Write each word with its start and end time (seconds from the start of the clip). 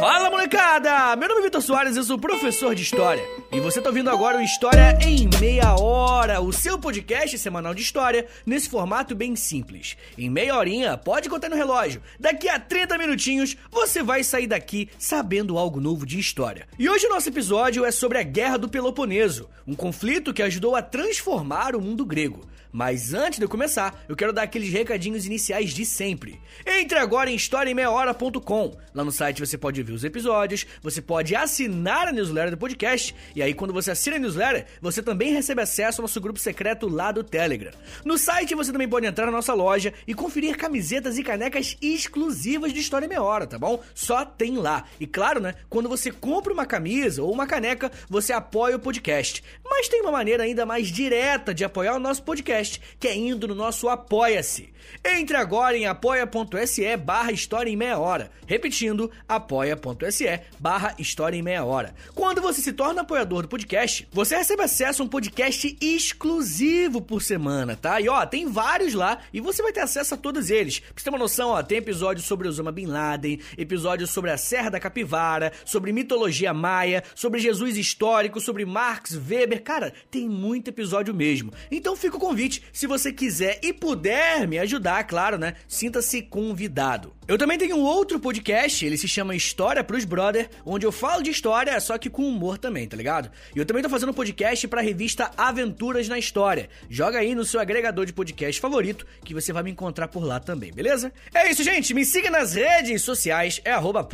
Fala 0.00 0.30
molecada! 0.30 1.14
Meu 1.14 1.28
nome 1.28 1.42
é 1.42 1.44
Vitor 1.44 1.60
Soares, 1.60 1.94
eu 1.94 2.02
sou 2.02 2.18
professor 2.18 2.74
de 2.74 2.82
História. 2.82 3.22
E 3.52 3.60
você 3.60 3.82
tá 3.82 3.90
ouvindo 3.90 4.08
agora 4.08 4.38
o 4.38 4.40
História 4.40 4.98
em 5.02 5.28
Meia 5.38 5.74
Hora, 5.74 6.40
o 6.40 6.50
seu 6.54 6.78
podcast 6.78 7.36
semanal 7.36 7.74
de 7.74 7.82
história, 7.82 8.26
nesse 8.46 8.70
formato 8.70 9.14
bem 9.14 9.36
simples. 9.36 9.98
Em 10.16 10.30
meia 10.30 10.56
horinha, 10.56 10.96
pode 10.96 11.28
contar 11.28 11.50
no 11.50 11.54
relógio, 11.54 12.00
daqui 12.18 12.48
a 12.48 12.58
30 12.58 12.96
minutinhos 12.96 13.58
você 13.70 14.02
vai 14.02 14.24
sair 14.24 14.46
daqui 14.46 14.88
sabendo 14.98 15.58
algo 15.58 15.82
novo 15.82 16.06
de 16.06 16.18
história. 16.18 16.66
E 16.78 16.88
hoje 16.88 17.04
o 17.04 17.10
nosso 17.10 17.28
episódio 17.28 17.84
é 17.84 17.90
sobre 17.90 18.16
a 18.16 18.22
Guerra 18.22 18.56
do 18.56 18.70
Peloponeso, 18.70 19.50
um 19.66 19.74
conflito 19.74 20.32
que 20.32 20.42
ajudou 20.42 20.74
a 20.74 20.80
transformar 20.80 21.76
o 21.76 21.80
mundo 21.80 22.06
grego. 22.06 22.40
Mas 22.72 23.14
antes 23.14 23.38
de 23.38 23.44
eu 23.44 23.48
começar, 23.48 24.04
eu 24.08 24.16
quero 24.16 24.32
dar 24.32 24.42
aqueles 24.42 24.72
recadinhos 24.72 25.26
iniciais 25.26 25.70
de 25.70 25.84
sempre. 25.84 26.40
Entre 26.66 26.98
agora 26.98 27.30
em 27.30 27.34
historiaemmeiahora.com. 27.34 28.76
Lá 28.94 29.04
no 29.04 29.12
site 29.12 29.40
você 29.40 29.56
pode 29.56 29.82
ver 29.82 29.92
os 29.92 30.04
episódios, 30.04 30.66
você 30.82 31.00
pode 31.00 31.34
assinar 31.34 32.08
a 32.08 32.12
newsletter 32.12 32.50
do 32.50 32.56
podcast, 32.56 33.14
e 33.34 33.42
aí 33.42 33.54
quando 33.54 33.72
você 33.72 33.90
assina 33.90 34.16
a 34.16 34.18
newsletter, 34.18 34.66
você 34.80 35.02
também 35.02 35.32
recebe 35.32 35.62
acesso 35.62 36.00
ao 36.00 36.04
nosso 36.04 36.20
grupo 36.20 36.38
secreto 36.38 36.88
lá 36.88 37.12
do 37.12 37.22
Telegram. 37.22 37.72
No 38.04 38.18
site 38.18 38.54
você 38.54 38.72
também 38.72 38.88
pode 38.88 39.06
entrar 39.06 39.26
na 39.26 39.32
nossa 39.32 39.54
loja 39.54 39.92
e 40.06 40.14
conferir 40.14 40.56
camisetas 40.56 41.18
e 41.18 41.22
canecas 41.22 41.76
exclusivas 41.80 42.72
de 42.72 42.80
História 42.80 43.06
em 43.06 43.08
Meia 43.08 43.22
Hora, 43.22 43.46
tá 43.46 43.58
bom? 43.58 43.82
Só 43.94 44.24
tem 44.24 44.56
lá. 44.56 44.84
E 44.98 45.06
claro, 45.06 45.40
né, 45.40 45.54
quando 45.68 45.88
você 45.88 46.10
compra 46.10 46.52
uma 46.52 46.66
camisa 46.66 47.22
ou 47.22 47.32
uma 47.32 47.46
caneca, 47.46 47.90
você 48.08 48.32
apoia 48.32 48.76
o 48.76 48.80
podcast. 48.80 49.42
Mas 49.64 49.88
tem 49.88 50.00
uma 50.00 50.12
maneira 50.12 50.42
ainda 50.42 50.66
mais 50.66 50.88
direta 50.88 51.54
de 51.54 51.64
apoiar 51.64 51.94
o 51.94 52.00
nosso 52.00 52.22
podcast, 52.22 52.59
que 52.98 53.08
é 53.08 53.16
indo 53.16 53.48
no 53.48 53.54
nosso 53.54 53.88
Apoia-se. 53.88 54.70
Entre 55.04 55.36
agora 55.36 55.76
em 55.76 55.86
apoia.se 55.86 56.96
barra 56.96 57.32
História 57.32 57.70
em 57.70 57.76
Meia 57.76 57.98
Hora. 57.98 58.30
Repetindo, 58.46 59.10
apoia.se 59.28 60.40
barra 60.58 60.94
História 60.98 61.36
em 61.36 61.42
Meia 61.42 61.64
Hora. 61.64 61.94
Quando 62.14 62.42
você 62.42 62.60
se 62.60 62.72
torna 62.72 63.02
apoiador 63.02 63.42
do 63.42 63.48
podcast, 63.48 64.06
você 64.12 64.36
recebe 64.36 64.62
acesso 64.62 65.02
a 65.02 65.04
um 65.04 65.08
podcast 65.08 65.76
exclusivo 65.80 67.00
por 67.00 67.22
semana, 67.22 67.76
tá? 67.76 68.00
E 68.00 68.08
ó, 68.08 68.26
tem 68.26 68.46
vários 68.46 68.94
lá 68.94 69.20
e 69.32 69.40
você 69.40 69.62
vai 69.62 69.72
ter 69.72 69.80
acesso 69.80 70.14
a 70.14 70.16
todos 70.16 70.50
eles. 70.50 70.80
Pra 70.80 70.92
você 70.96 71.04
ter 71.04 71.10
uma 71.10 71.18
noção, 71.18 71.50
ó, 71.50 71.62
tem 71.62 71.78
episódios 71.78 72.26
sobre 72.26 72.48
Osama 72.48 72.72
Bin 72.72 72.86
Laden, 72.86 73.40
episódios 73.56 74.10
sobre 74.10 74.30
a 74.30 74.36
Serra 74.36 74.70
da 74.70 74.80
Capivara, 74.80 75.52
sobre 75.64 75.92
mitologia 75.92 76.52
maia, 76.52 77.02
sobre 77.14 77.40
Jesus 77.40 77.76
histórico, 77.76 78.40
sobre 78.40 78.64
Marx 78.64 79.14
Weber. 79.16 79.62
Cara, 79.62 79.92
tem 80.10 80.28
muito 80.28 80.68
episódio 80.68 81.14
mesmo. 81.14 81.52
Então 81.70 81.96
fica 81.96 82.16
o 82.16 82.20
convite, 82.20 82.49
se 82.72 82.86
você 82.86 83.12
quiser 83.12 83.60
e 83.62 83.72
puder 83.72 84.48
me 84.48 84.58
ajudar, 84.58 85.04
claro, 85.04 85.38
né? 85.38 85.54
Sinta-se 85.68 86.22
convidado. 86.22 87.12
Eu 87.28 87.38
também 87.38 87.56
tenho 87.56 87.76
um 87.76 87.82
outro 87.82 88.18
podcast, 88.18 88.84
ele 88.84 88.96
se 88.96 89.06
chama 89.06 89.36
História 89.36 89.84
pros 89.84 90.04
Brother, 90.04 90.50
onde 90.66 90.84
eu 90.84 90.90
falo 90.90 91.22
de 91.22 91.30
história, 91.30 91.78
só 91.78 91.96
que 91.96 92.10
com 92.10 92.26
humor 92.26 92.58
também, 92.58 92.88
tá 92.88 92.96
ligado? 92.96 93.30
E 93.54 93.58
eu 93.60 93.64
também 93.64 93.82
tô 93.82 93.88
fazendo 93.88 94.10
um 94.10 94.14
podcast 94.14 94.66
pra 94.66 94.80
revista 94.80 95.30
Aventuras 95.36 96.08
na 96.08 96.18
História. 96.18 96.68
Joga 96.88 97.20
aí 97.20 97.34
no 97.34 97.44
seu 97.44 97.60
agregador 97.60 98.04
de 98.04 98.12
podcast 98.12 98.60
favorito, 98.60 99.06
que 99.24 99.32
você 99.32 99.52
vai 99.52 99.62
me 99.62 99.70
encontrar 99.70 100.08
por 100.08 100.24
lá 100.24 100.40
também, 100.40 100.72
beleza? 100.72 101.12
É 101.32 101.48
isso, 101.48 101.62
gente. 101.62 101.94
Me 101.94 102.04
siga 102.04 102.30
nas 102.30 102.54
redes 102.54 103.02
sociais, 103.02 103.60
é 103.64 103.70
arroba 103.70 104.08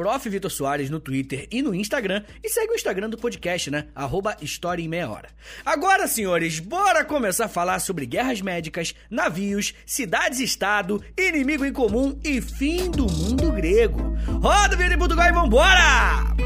no 0.90 1.00
Twitter 1.00 1.48
e 1.50 1.62
no 1.62 1.74
Instagram. 1.74 2.22
E 2.44 2.50
segue 2.50 2.72
o 2.72 2.74
Instagram 2.74 3.08
do 3.08 3.16
podcast, 3.16 3.70
né? 3.70 3.86
Arroba 3.94 4.36
História 4.42 4.82
em 4.82 4.88
Meia 4.88 5.08
Hora. 5.08 5.30
Agora, 5.64 6.06
senhores, 6.06 6.58
bora 6.58 7.04
começar 7.04 7.46
a 7.46 7.48
falar 7.48 7.78
sobre 7.78 8.04
guerras 8.26 8.40
médicas, 8.40 8.94
navios, 9.08 9.74
cidades-estado, 9.84 11.02
inimigo 11.16 11.64
em 11.64 11.72
comum 11.72 12.18
e 12.24 12.40
fim 12.40 12.90
do 12.90 13.06
mundo 13.06 13.52
grego. 13.52 14.16
Roda 14.40 14.74
o 14.74 14.78
vídeo 14.78 14.94
em 14.94 14.98
Portugal 14.98 15.28
e 15.28 15.32
vambora! 15.32 16.45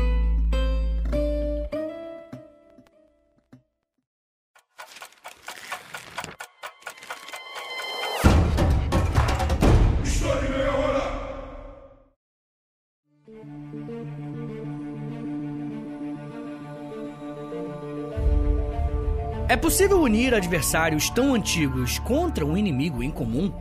Possível 19.70 20.00
unir 20.00 20.34
adversários 20.34 21.08
tão 21.08 21.32
antigos 21.32 22.00
contra 22.00 22.44
um 22.44 22.56
inimigo 22.56 23.04
em 23.04 23.08
comum? 23.08 23.54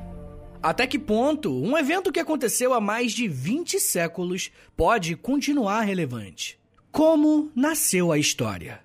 Até 0.59 0.87
que 0.87 0.97
ponto 0.97 1.53
um 1.63 1.77
evento 1.77 2.11
que 2.11 2.19
aconteceu 2.19 2.73
há 2.73 2.81
mais 2.81 3.11
de 3.11 3.27
20 3.27 3.79
séculos 3.79 4.49
pode 4.75 5.15
continuar 5.15 5.81
relevante? 5.81 6.57
Como 6.91 7.51
nasceu 7.55 8.11
a 8.11 8.17
história? 8.17 8.79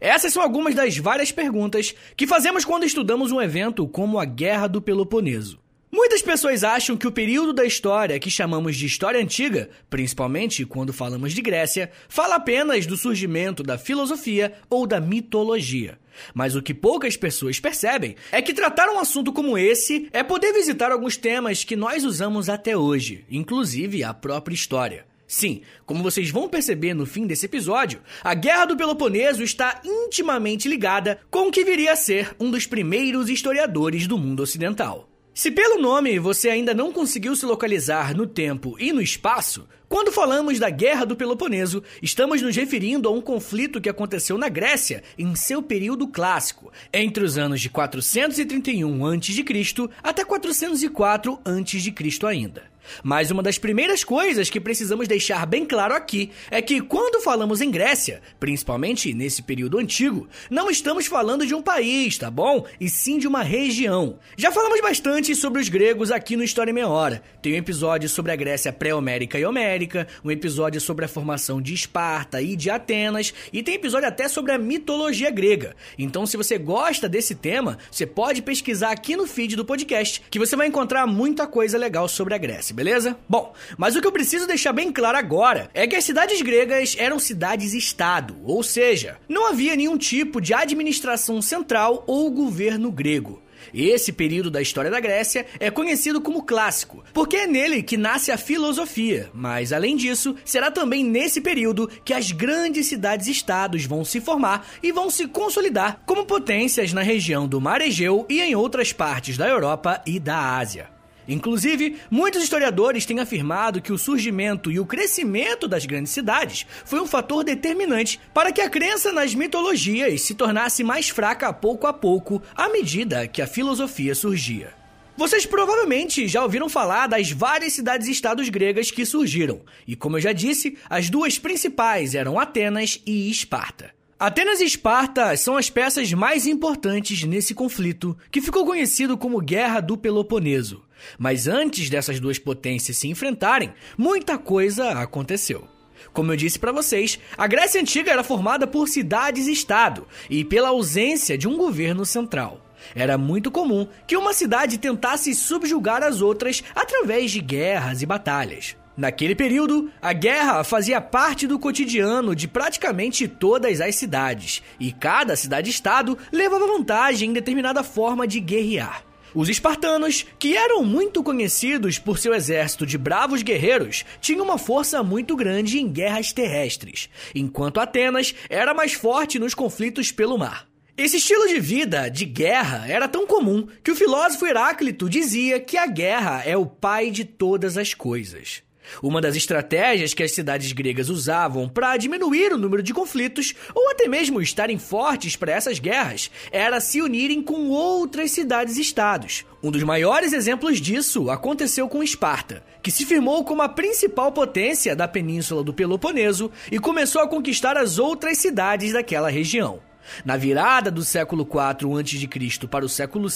Essas 0.00 0.32
são 0.32 0.42
algumas 0.42 0.74
das 0.74 0.96
várias 0.96 1.30
perguntas 1.30 1.94
que 2.16 2.26
fazemos 2.26 2.64
quando 2.64 2.86
estudamos 2.86 3.30
um 3.30 3.42
evento 3.42 3.86
como 3.86 4.18
a 4.18 4.24
Guerra 4.24 4.66
do 4.66 4.80
Peloponeso. 4.80 5.61
Muitas 5.94 6.22
pessoas 6.22 6.64
acham 6.64 6.96
que 6.96 7.06
o 7.06 7.12
período 7.12 7.52
da 7.52 7.66
história 7.66 8.18
que 8.18 8.30
chamamos 8.30 8.76
de 8.76 8.86
História 8.86 9.20
Antiga, 9.20 9.68
principalmente 9.90 10.64
quando 10.64 10.90
falamos 10.90 11.34
de 11.34 11.42
Grécia, 11.42 11.90
fala 12.08 12.36
apenas 12.36 12.86
do 12.86 12.96
surgimento 12.96 13.62
da 13.62 13.76
filosofia 13.76 14.54
ou 14.70 14.86
da 14.86 14.98
mitologia. 14.98 15.98
Mas 16.32 16.56
o 16.56 16.62
que 16.62 16.72
poucas 16.72 17.14
pessoas 17.14 17.60
percebem 17.60 18.16
é 18.30 18.40
que 18.40 18.54
tratar 18.54 18.88
um 18.88 18.98
assunto 18.98 19.34
como 19.34 19.58
esse 19.58 20.08
é 20.14 20.22
poder 20.22 20.54
visitar 20.54 20.90
alguns 20.90 21.18
temas 21.18 21.62
que 21.62 21.76
nós 21.76 22.04
usamos 22.04 22.48
até 22.48 22.74
hoje, 22.74 23.26
inclusive 23.30 24.02
a 24.02 24.14
própria 24.14 24.54
história. 24.54 25.04
Sim, 25.26 25.60
como 25.84 26.02
vocês 26.02 26.30
vão 26.30 26.48
perceber 26.48 26.94
no 26.94 27.04
fim 27.04 27.26
desse 27.26 27.44
episódio, 27.44 28.00
a 28.24 28.32
Guerra 28.32 28.64
do 28.64 28.78
Peloponeso 28.78 29.42
está 29.42 29.82
intimamente 29.84 30.68
ligada 30.68 31.20
com 31.30 31.48
o 31.48 31.52
que 31.52 31.64
viria 31.64 31.92
a 31.92 31.96
ser 31.96 32.34
um 32.40 32.50
dos 32.50 32.66
primeiros 32.66 33.28
historiadores 33.28 34.06
do 34.06 34.16
mundo 34.16 34.42
ocidental. 34.42 35.11
Se 35.34 35.50
pelo 35.50 35.80
nome 35.80 36.18
você 36.18 36.50
ainda 36.50 36.74
não 36.74 36.92
conseguiu 36.92 37.34
se 37.34 37.46
localizar 37.46 38.14
no 38.14 38.26
tempo 38.26 38.76
e 38.78 38.92
no 38.92 39.00
espaço, 39.00 39.66
quando 39.88 40.12
falamos 40.12 40.58
da 40.58 40.68
Guerra 40.68 41.06
do 41.06 41.16
Peloponeso, 41.16 41.82
estamos 42.02 42.42
nos 42.42 42.54
referindo 42.54 43.08
a 43.08 43.12
um 43.12 43.20
conflito 43.20 43.80
que 43.80 43.88
aconteceu 43.88 44.36
na 44.36 44.50
Grécia 44.50 45.02
em 45.18 45.34
seu 45.34 45.62
período 45.62 46.06
clássico, 46.06 46.70
entre 46.92 47.24
os 47.24 47.38
anos 47.38 47.62
de 47.62 47.70
431 47.70 49.06
a.C. 49.06 49.88
até 50.02 50.22
404 50.22 51.40
a.C. 51.42 52.26
ainda. 52.26 52.71
Mas 53.02 53.30
uma 53.30 53.42
das 53.42 53.58
primeiras 53.58 54.04
coisas 54.04 54.50
que 54.50 54.60
precisamos 54.60 55.08
deixar 55.08 55.46
bem 55.46 55.64
claro 55.64 55.94
aqui 55.94 56.30
é 56.50 56.60
que 56.60 56.80
quando 56.80 57.22
falamos 57.22 57.60
em 57.60 57.70
Grécia, 57.70 58.20
principalmente 58.38 59.14
nesse 59.14 59.42
período 59.42 59.78
antigo, 59.78 60.28
não 60.50 60.70
estamos 60.70 61.06
falando 61.06 61.46
de 61.46 61.54
um 61.54 61.62
país, 61.62 62.18
tá 62.18 62.30
bom? 62.30 62.66
E 62.80 62.88
sim 62.88 63.18
de 63.18 63.26
uma 63.26 63.42
região. 63.42 64.18
Já 64.36 64.50
falamos 64.50 64.80
bastante 64.80 65.34
sobre 65.34 65.60
os 65.60 65.68
gregos 65.68 66.10
aqui 66.10 66.36
no 66.36 66.44
História 66.44 66.70
em 66.70 66.74
Meia 66.74 66.88
Hora. 66.88 67.22
Tem 67.40 67.52
um 67.52 67.56
episódio 67.56 68.08
sobre 68.08 68.32
a 68.32 68.36
Grécia 68.36 68.72
pré-homérica 68.72 69.38
e 69.38 69.44
homérica, 69.44 70.06
um 70.24 70.30
episódio 70.30 70.80
sobre 70.80 71.04
a 71.04 71.08
formação 71.08 71.60
de 71.60 71.74
Esparta 71.74 72.40
e 72.42 72.56
de 72.56 72.70
Atenas, 72.70 73.32
e 73.52 73.62
tem 73.62 73.74
episódio 73.74 74.08
até 74.08 74.28
sobre 74.28 74.52
a 74.52 74.58
mitologia 74.58 75.30
grega. 75.30 75.74
Então, 75.98 76.26
se 76.26 76.36
você 76.36 76.58
gosta 76.58 77.08
desse 77.08 77.34
tema, 77.34 77.78
você 77.90 78.06
pode 78.06 78.42
pesquisar 78.42 78.90
aqui 78.90 79.16
no 79.16 79.26
feed 79.26 79.56
do 79.56 79.64
podcast, 79.64 80.22
que 80.30 80.38
você 80.38 80.56
vai 80.56 80.66
encontrar 80.66 81.06
muita 81.06 81.46
coisa 81.46 81.78
legal 81.78 82.08
sobre 82.08 82.34
a 82.34 82.38
Grécia 82.38 82.71
beleza? 82.72 83.16
Bom, 83.28 83.52
mas 83.76 83.94
o 83.94 84.00
que 84.00 84.06
eu 84.06 84.12
preciso 84.12 84.46
deixar 84.46 84.72
bem 84.72 84.92
claro 84.92 85.18
agora 85.18 85.70
é 85.74 85.86
que 85.86 85.96
as 85.96 86.04
cidades 86.04 86.40
gregas 86.42 86.96
eram 86.98 87.18
cidades-estado, 87.18 88.36
ou 88.44 88.62
seja, 88.62 89.18
não 89.28 89.48
havia 89.48 89.76
nenhum 89.76 89.98
tipo 89.98 90.40
de 90.40 90.54
administração 90.54 91.40
central 91.40 92.04
ou 92.06 92.30
governo 92.30 92.90
grego. 92.90 93.42
Esse 93.72 94.12
período 94.12 94.50
da 94.50 94.60
história 94.60 94.90
da 94.90 95.00
Grécia 95.00 95.46
é 95.58 95.70
conhecido 95.70 96.20
como 96.20 96.42
clássico, 96.42 97.04
porque 97.12 97.36
é 97.36 97.46
nele 97.46 97.82
que 97.82 97.96
nasce 97.96 98.30
a 98.30 98.36
filosofia. 98.36 99.30
Mas 99.32 99.72
além 99.72 99.96
disso, 99.96 100.34
será 100.44 100.70
também 100.70 101.04
nesse 101.04 101.40
período 101.40 101.88
que 102.04 102.14
as 102.14 102.32
grandes 102.32 102.86
cidades-estados 102.86 103.84
vão 103.84 104.04
se 104.04 104.20
formar 104.20 104.66
e 104.82 104.92
vão 104.92 105.10
se 105.10 105.26
consolidar 105.26 106.02
como 106.06 106.26
potências 106.26 106.92
na 106.92 107.02
região 107.02 107.46
do 107.46 107.60
Mar 107.60 107.80
Egeu 107.80 108.26
e 108.28 108.40
em 108.40 108.54
outras 108.54 108.92
partes 108.92 109.36
da 109.36 109.48
Europa 109.48 110.02
e 110.06 110.18
da 110.18 110.56
Ásia. 110.56 111.01
Inclusive, 111.26 111.96
muitos 112.10 112.42
historiadores 112.42 113.06
têm 113.06 113.20
afirmado 113.20 113.80
que 113.80 113.92
o 113.92 113.98
surgimento 113.98 114.70
e 114.70 114.80
o 114.80 114.86
crescimento 114.86 115.68
das 115.68 115.86
grandes 115.86 116.12
cidades 116.12 116.66
foi 116.84 117.00
um 117.00 117.06
fator 117.06 117.44
determinante 117.44 118.20
para 118.34 118.52
que 118.52 118.60
a 118.60 118.68
crença 118.68 119.12
nas 119.12 119.34
mitologias 119.34 120.22
se 120.22 120.34
tornasse 120.34 120.82
mais 120.82 121.08
fraca 121.08 121.52
pouco 121.52 121.86
a 121.86 121.92
pouco 121.92 122.42
à 122.54 122.68
medida 122.68 123.26
que 123.28 123.40
a 123.40 123.46
filosofia 123.46 124.14
surgia. 124.14 124.74
Vocês 125.16 125.44
provavelmente 125.44 126.26
já 126.26 126.42
ouviram 126.42 126.68
falar 126.68 127.06
das 127.06 127.30
várias 127.30 127.74
cidades-estados 127.74 128.48
gregas 128.48 128.90
que 128.90 129.04
surgiram, 129.04 129.60
e 129.86 129.94
como 129.94 130.16
eu 130.16 130.20
já 130.20 130.32
disse, 130.32 130.76
as 130.88 131.10
duas 131.10 131.38
principais 131.38 132.14
eram 132.14 132.40
Atenas 132.40 133.00
e 133.06 133.30
Esparta. 133.30 133.90
Atenas 134.18 134.60
e 134.60 134.64
Esparta 134.64 135.36
são 135.36 135.56
as 135.56 135.68
peças 135.68 136.12
mais 136.12 136.46
importantes 136.46 137.24
nesse 137.24 137.54
conflito, 137.54 138.16
que 138.30 138.40
ficou 138.40 138.64
conhecido 138.64 139.18
como 139.18 139.40
Guerra 139.40 139.80
do 139.80 139.98
Peloponeso. 139.98 140.82
Mas 141.18 141.46
antes 141.46 141.88
dessas 141.88 142.20
duas 142.20 142.38
potências 142.38 142.96
se 142.96 143.08
enfrentarem, 143.08 143.72
muita 143.96 144.38
coisa 144.38 144.90
aconteceu. 144.90 145.68
Como 146.12 146.32
eu 146.32 146.36
disse 146.36 146.58
para 146.58 146.72
vocês, 146.72 147.18
a 147.36 147.46
Grécia 147.46 147.80
Antiga 147.80 148.10
era 148.10 148.24
formada 148.24 148.66
por 148.66 148.88
cidades-estado 148.88 150.06
e 150.28 150.44
pela 150.44 150.68
ausência 150.68 151.38
de 151.38 151.46
um 151.46 151.56
governo 151.56 152.04
central. 152.04 152.60
Era 152.94 153.16
muito 153.16 153.50
comum 153.50 153.86
que 154.06 154.16
uma 154.16 154.32
cidade 154.32 154.78
tentasse 154.78 155.34
subjugar 155.34 156.02
as 156.02 156.20
outras 156.20 156.62
através 156.74 157.30
de 157.30 157.40
guerras 157.40 158.02
e 158.02 158.06
batalhas. 158.06 158.76
Naquele 158.94 159.34
período, 159.34 159.90
a 160.02 160.12
guerra 160.12 160.62
fazia 160.64 161.00
parte 161.00 161.46
do 161.46 161.58
cotidiano 161.58 162.36
de 162.36 162.46
praticamente 162.46 163.26
todas 163.26 163.80
as 163.80 163.94
cidades, 163.94 164.62
e 164.78 164.92
cada 164.92 165.34
cidade-estado 165.34 166.18
levava 166.30 166.66
vantagem 166.66 167.30
em 167.30 167.32
determinada 167.32 167.82
forma 167.82 168.26
de 168.26 168.38
guerrear. 168.38 169.02
Os 169.34 169.48
espartanos, 169.48 170.26
que 170.38 170.56
eram 170.56 170.84
muito 170.84 171.22
conhecidos 171.22 171.98
por 171.98 172.18
seu 172.18 172.34
exército 172.34 172.84
de 172.84 172.98
bravos 172.98 173.42
guerreiros, 173.42 174.04
tinham 174.20 174.44
uma 174.44 174.58
força 174.58 175.02
muito 175.02 175.34
grande 175.34 175.78
em 175.78 175.88
guerras 175.88 176.32
terrestres, 176.32 177.08
enquanto 177.34 177.80
Atenas 177.80 178.34
era 178.50 178.74
mais 178.74 178.92
forte 178.92 179.38
nos 179.38 179.54
conflitos 179.54 180.12
pelo 180.12 180.36
mar. 180.36 180.68
Esse 180.96 181.16
estilo 181.16 181.48
de 181.48 181.58
vida, 181.58 182.10
de 182.10 182.26
guerra, 182.26 182.84
era 182.86 183.08
tão 183.08 183.26
comum 183.26 183.66
que 183.82 183.90
o 183.90 183.96
filósofo 183.96 184.44
Heráclito 184.44 185.08
dizia 185.08 185.58
que 185.58 185.78
a 185.78 185.86
guerra 185.86 186.42
é 186.44 186.54
o 186.54 186.66
pai 186.66 187.10
de 187.10 187.24
todas 187.24 187.78
as 187.78 187.94
coisas. 187.94 188.62
Uma 189.02 189.20
das 189.20 189.36
estratégias 189.36 190.12
que 190.12 190.22
as 190.22 190.32
cidades 190.32 190.72
gregas 190.72 191.08
usavam 191.08 191.68
para 191.68 191.96
diminuir 191.96 192.52
o 192.52 192.58
número 192.58 192.82
de 192.82 192.92
conflitos 192.92 193.54
ou 193.74 193.90
até 193.90 194.08
mesmo 194.08 194.40
estarem 194.40 194.78
fortes 194.78 195.36
para 195.36 195.52
essas 195.52 195.78
guerras 195.78 196.30
era 196.50 196.80
se 196.80 197.00
unirem 197.00 197.42
com 197.42 197.68
outras 197.68 198.32
cidades-estados. 198.32 199.44
Um 199.62 199.70
dos 199.70 199.82
maiores 199.84 200.32
exemplos 200.32 200.80
disso 200.80 201.30
aconteceu 201.30 201.88
com 201.88 202.02
Esparta, 202.02 202.64
que 202.82 202.90
se 202.90 203.06
firmou 203.06 203.44
como 203.44 203.62
a 203.62 203.68
principal 203.68 204.32
potência 204.32 204.96
da 204.96 205.06
península 205.06 205.62
do 205.62 205.72
Peloponeso 205.72 206.50
e 206.70 206.78
começou 206.78 207.22
a 207.22 207.28
conquistar 207.28 207.76
as 207.76 207.98
outras 207.98 208.38
cidades 208.38 208.92
daquela 208.92 209.30
região. 209.30 209.91
Na 210.24 210.36
virada 210.36 210.90
do 210.90 211.04
século 211.04 211.42
IV 211.42 211.98
a.C. 211.98 212.66
para 212.68 212.84
o 212.84 212.88
século 212.88 213.28
V 213.28 213.34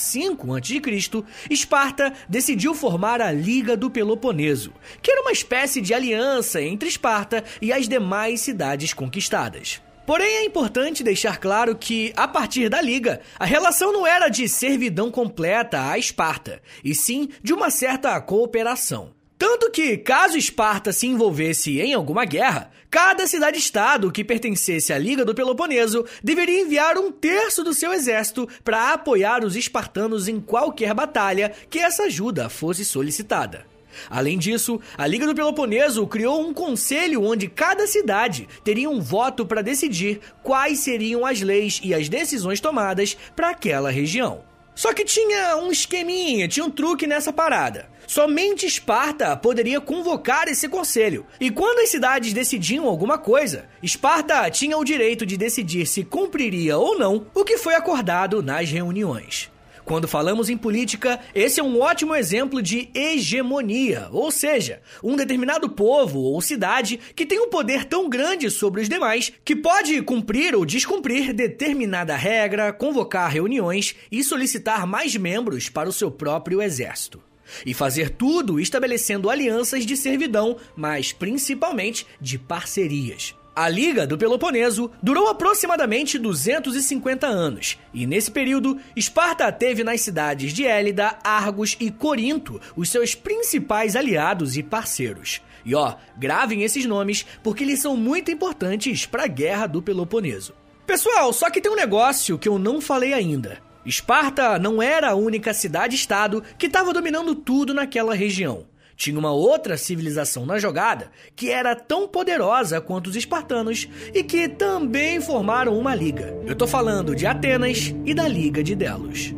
a.C., 0.57 1.25
Esparta 1.51 2.13
decidiu 2.29 2.75
formar 2.75 3.21
a 3.21 3.33
Liga 3.33 3.77
do 3.77 3.91
Peloponeso, 3.91 4.73
que 5.03 5.11
era 5.11 5.23
uma 5.23 5.33
espécie 5.33 5.81
de 5.81 5.95
aliança 5.95 6.61
entre 6.63 6.89
Esparta 6.89 7.45
e 7.61 7.73
as 7.73 7.89
demais 7.89 8.41
cidades 8.41 8.93
conquistadas. 8.93 9.81
Porém, 10.07 10.37
é 10.37 10.45
importante 10.45 11.03
deixar 11.03 11.39
claro 11.39 11.75
que, 11.75 12.13
a 12.17 12.29
partir 12.29 12.69
da 12.69 12.81
Liga, 12.81 13.21
a 13.41 13.45
relação 13.45 13.93
não 13.93 14.07
era 14.07 14.29
de 14.29 14.49
servidão 14.49 15.11
completa 15.11 15.91
à 15.91 15.99
Esparta, 15.99 16.63
e 16.85 16.95
sim 16.95 17.29
de 17.43 17.53
uma 17.53 17.71
certa 17.71 18.21
cooperação. 18.21 19.17
Tanto 19.37 19.71
que, 19.71 19.99
caso 19.99 20.39
Esparta 20.39 20.93
se 20.93 21.09
envolvesse 21.09 21.81
em 21.81 21.93
alguma 21.93 22.25
guerra, 22.25 22.71
cada 22.97 23.27
cidade-estado 23.27 24.11
que 24.11 24.25
pertencesse 24.25 24.91
à 24.91 24.97
Liga 24.97 25.23
do 25.23 25.35
Peloponeso 25.35 26.07
deveria 26.25 26.63
enviar 26.63 26.97
um 26.97 27.13
terço 27.13 27.63
do 27.63 27.75
seu 27.75 27.93
exército 27.93 28.49
para 28.65 28.95
apoiar 28.95 29.45
os 29.45 29.55
espartanos 29.55 30.29
em 30.29 30.41
qualquer 30.41 30.95
batalha 30.95 31.53
que 31.69 31.79
essa 31.79 32.05
ajuda 32.05 32.49
fosse 32.49 32.87
solicitada. 32.87 33.67
Além 34.09 34.39
disso, 34.39 34.81
a 34.97 35.07
Liga 35.07 35.27
do 35.27 35.35
Peloponeso 35.35 36.07
criou 36.07 36.41
um 36.41 36.55
conselho 36.55 37.23
onde 37.23 37.49
cada 37.49 37.87
cidade 37.87 38.49
teria 38.65 38.89
um 38.89 38.99
voto 38.99 39.45
para 39.45 39.61
decidir 39.61 40.19
quais 40.43 40.81
seriam 40.81 41.27
as 41.27 41.43
leis 41.43 41.79
e 41.85 41.93
as 41.93 42.09
decisões 42.09 42.63
tomadas 42.63 43.15
para 43.37 43.51
aquela 43.51 43.91
região. 43.91 44.43
Só 44.75 44.95
que 44.95 45.05
tinha 45.05 45.57
um 45.57 45.71
esqueminha, 45.71 46.49
tinha 46.49 46.65
um 46.65 46.71
truque 46.71 47.07
nessa 47.07 47.31
parada. 47.31 47.91
Somente 48.07 48.67
Esparta 48.67 49.37
poderia 49.37 49.81
convocar 49.81 50.49
esse 50.49 50.69
conselho. 50.69 51.27
E 51.41 51.51
quando 51.51 51.81
as 51.81 51.89
cidades 51.89 52.33
decidiam 52.33 52.87
alguma 52.87 53.19
coisa, 53.19 53.69
Esparta 53.83 54.49
tinha 54.51 54.79
o 54.79 54.85
direito 54.85 55.27
de 55.27 55.37
decidir 55.37 55.87
se 55.87 56.05
cumpriria 56.05 56.79
ou 56.79 56.99
não 56.99 57.27
o 57.35 57.45
que 57.45 57.59
foi 57.59 57.75
acordado 57.75 58.43
nas 58.43 58.71
reuniões. 58.71 59.51
Quando 59.87 60.09
falamos 60.09 60.51
em 60.51 60.57
política, 60.57 61.21
esse 61.33 61.61
é 61.61 61.63
um 61.63 61.81
ótimo 61.81 62.13
exemplo 62.13 62.61
de 62.61 62.91
hegemonia, 62.93 64.09
ou 64.11 64.33
seja, 64.33 64.83
um 65.01 65.15
determinado 65.15 65.69
povo 65.71 66.19
ou 66.19 66.41
cidade 66.41 66.99
que 67.15 67.25
tem 67.25 67.39
um 67.39 67.49
poder 67.49 67.85
tão 67.85 68.09
grande 68.09 68.51
sobre 68.51 68.81
os 68.81 68.89
demais 68.89 69.33
que 69.45 69.55
pode 69.55 70.03
cumprir 70.03 70.57
ou 70.57 70.67
descumprir 70.67 71.33
determinada 71.33 72.17
regra, 72.17 72.73
convocar 72.73 73.31
reuniões 73.31 73.95
e 74.11 74.25
solicitar 74.25 74.89
mais 74.89 75.15
membros 75.15 75.69
para 75.69 75.89
o 75.89 75.93
seu 75.93 76.11
próprio 76.11 76.61
exército. 76.61 77.26
E 77.65 77.75
fazer 77.75 78.11
tudo 78.11 78.61
estabelecendo 78.61 79.31
alianças 79.31 79.87
de 79.87 79.97
servidão, 79.97 80.57
mas 80.77 81.13
principalmente 81.13 82.07
de 82.21 82.39
parcerias. 82.39 83.35
A 83.57 83.71
Liga 83.71 84.07
do 84.07 84.19
Peloponeso 84.19 84.91
durou 85.03 85.29
aproximadamente 85.29 86.19
250 86.19 87.27
anos, 87.27 87.79
e 87.95 88.07
nesse 88.07 88.31
período, 88.31 88.79
Esparta 88.95 89.51
teve 89.51 89.83
nas 89.83 90.03
cidades 90.03 90.53
de 90.53 90.67
Élida, 90.67 91.19
Argos 91.25 91.75
e 91.81 91.91
Corinto 91.91 92.61
os 92.77 92.91
seus 92.91 93.15
principais 93.15 93.97
aliados 93.97 94.59
e 94.59 94.63
parceiros. 94.63 95.41
E 95.65 95.75
ó, 95.75 95.95
gravem 96.19 96.65
esses 96.65 96.85
nomes 96.85 97.25
porque 97.43 97.65
eles 97.65 97.81
são 97.81 97.97
muito 97.97 98.31
importantes 98.31 99.07
para 99.07 99.25
a 99.25 99.27
Guerra 99.27 99.67
do 99.67 99.81
Peloponeso. 99.81 100.53
Pessoal, 100.87 101.33
só 101.33 101.49
que 101.49 101.61
tem 101.61 101.73
um 101.73 101.77
negócio 101.77 102.39
que 102.39 102.49
eu 102.49 102.59
não 102.59 102.79
falei 102.79 103.15
ainda. 103.15 103.59
Esparta 103.87 104.59
não 104.59 104.83
era 104.83 105.11
a 105.11 105.15
única 105.15 105.55
cidade-estado 105.55 106.43
que 106.59 106.67
estava 106.67 106.93
dominando 106.93 107.37
tudo 107.37 107.73
naquela 107.73 108.17
região. 108.17 108.67
Tinha 108.97 109.17
uma 109.17 109.31
outra 109.31 109.77
civilização 109.77 110.45
na 110.45 110.59
jogada 110.59 111.13
que 111.37 111.51
era 111.51 111.77
tão 111.77 112.09
poderosa 112.09 112.81
quanto 112.81 113.07
os 113.09 113.15
espartanos 113.15 113.89
e 114.13 114.25
que 114.25 114.49
também 114.49 115.21
formaram 115.21 115.79
uma 115.79 115.95
liga. 115.95 116.37
Eu 116.45 116.57
tô 116.57 116.67
falando 116.67 117.15
de 117.15 117.27
Atenas 117.27 117.95
e 118.05 118.13
da 118.13 118.27
Liga 118.27 118.61
de 118.61 118.75
Delos. 118.75 119.33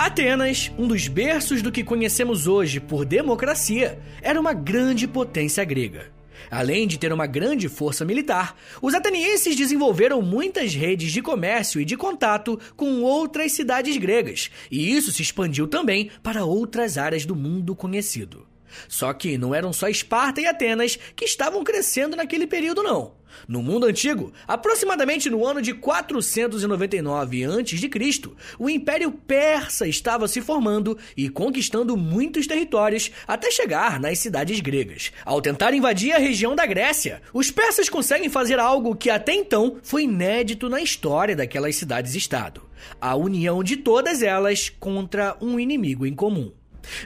Atenas, 0.00 0.72
um 0.78 0.88
dos 0.88 1.08
berços 1.08 1.60
do 1.60 1.70
que 1.70 1.84
conhecemos 1.84 2.46
hoje 2.46 2.80
por 2.80 3.04
democracia, 3.04 4.00
era 4.22 4.40
uma 4.40 4.54
grande 4.54 5.06
potência 5.06 5.62
grega. 5.62 6.10
Além 6.50 6.88
de 6.88 6.98
ter 6.98 7.12
uma 7.12 7.26
grande 7.26 7.68
força 7.68 8.02
militar, 8.02 8.56
os 8.80 8.94
atenienses 8.94 9.54
desenvolveram 9.54 10.22
muitas 10.22 10.74
redes 10.74 11.12
de 11.12 11.20
comércio 11.20 11.82
e 11.82 11.84
de 11.84 11.98
contato 11.98 12.58
com 12.74 13.02
outras 13.02 13.52
cidades 13.52 13.98
gregas, 13.98 14.50
e 14.70 14.90
isso 14.90 15.12
se 15.12 15.20
expandiu 15.20 15.68
também 15.68 16.10
para 16.22 16.46
outras 16.46 16.96
áreas 16.96 17.26
do 17.26 17.36
mundo 17.36 17.76
conhecido. 17.76 18.46
Só 18.88 19.12
que 19.12 19.38
não 19.38 19.54
eram 19.54 19.72
só 19.72 19.88
Esparta 19.88 20.40
e 20.40 20.46
Atenas 20.46 20.98
que 21.16 21.24
estavam 21.24 21.62
crescendo 21.64 22.16
naquele 22.16 22.46
período, 22.46 22.82
não. 22.82 23.20
No 23.46 23.62
mundo 23.62 23.86
antigo, 23.86 24.32
aproximadamente 24.46 25.30
no 25.30 25.44
ano 25.46 25.62
de 25.62 25.74
499 25.74 27.44
a.C., 27.44 28.30
o 28.58 28.68
Império 28.68 29.10
Persa 29.12 29.86
estava 29.86 30.28
se 30.28 30.40
formando 30.40 30.96
e 31.16 31.28
conquistando 31.28 31.96
muitos 31.96 32.46
territórios 32.46 33.10
até 33.26 33.50
chegar 33.50 34.00
nas 34.00 34.18
cidades 34.18 34.60
gregas. 34.60 35.12
Ao 35.24 35.40
tentar 35.40 35.74
invadir 35.74 36.12
a 36.12 36.18
região 36.18 36.54
da 36.54 36.66
Grécia, 36.66 37.22
os 37.32 37.50
persas 37.50 37.88
conseguem 37.88 38.28
fazer 38.28 38.58
algo 38.58 38.96
que 38.96 39.10
até 39.10 39.34
então 39.34 39.78
foi 39.82 40.04
inédito 40.04 40.68
na 40.68 40.80
história 40.80 41.36
daquelas 41.36 41.76
cidades-estado: 41.76 42.62
a 43.00 43.16
união 43.16 43.62
de 43.62 43.76
todas 43.76 44.22
elas 44.22 44.68
contra 44.68 45.36
um 45.40 45.58
inimigo 45.58 46.06
em 46.06 46.14
comum. 46.14 46.52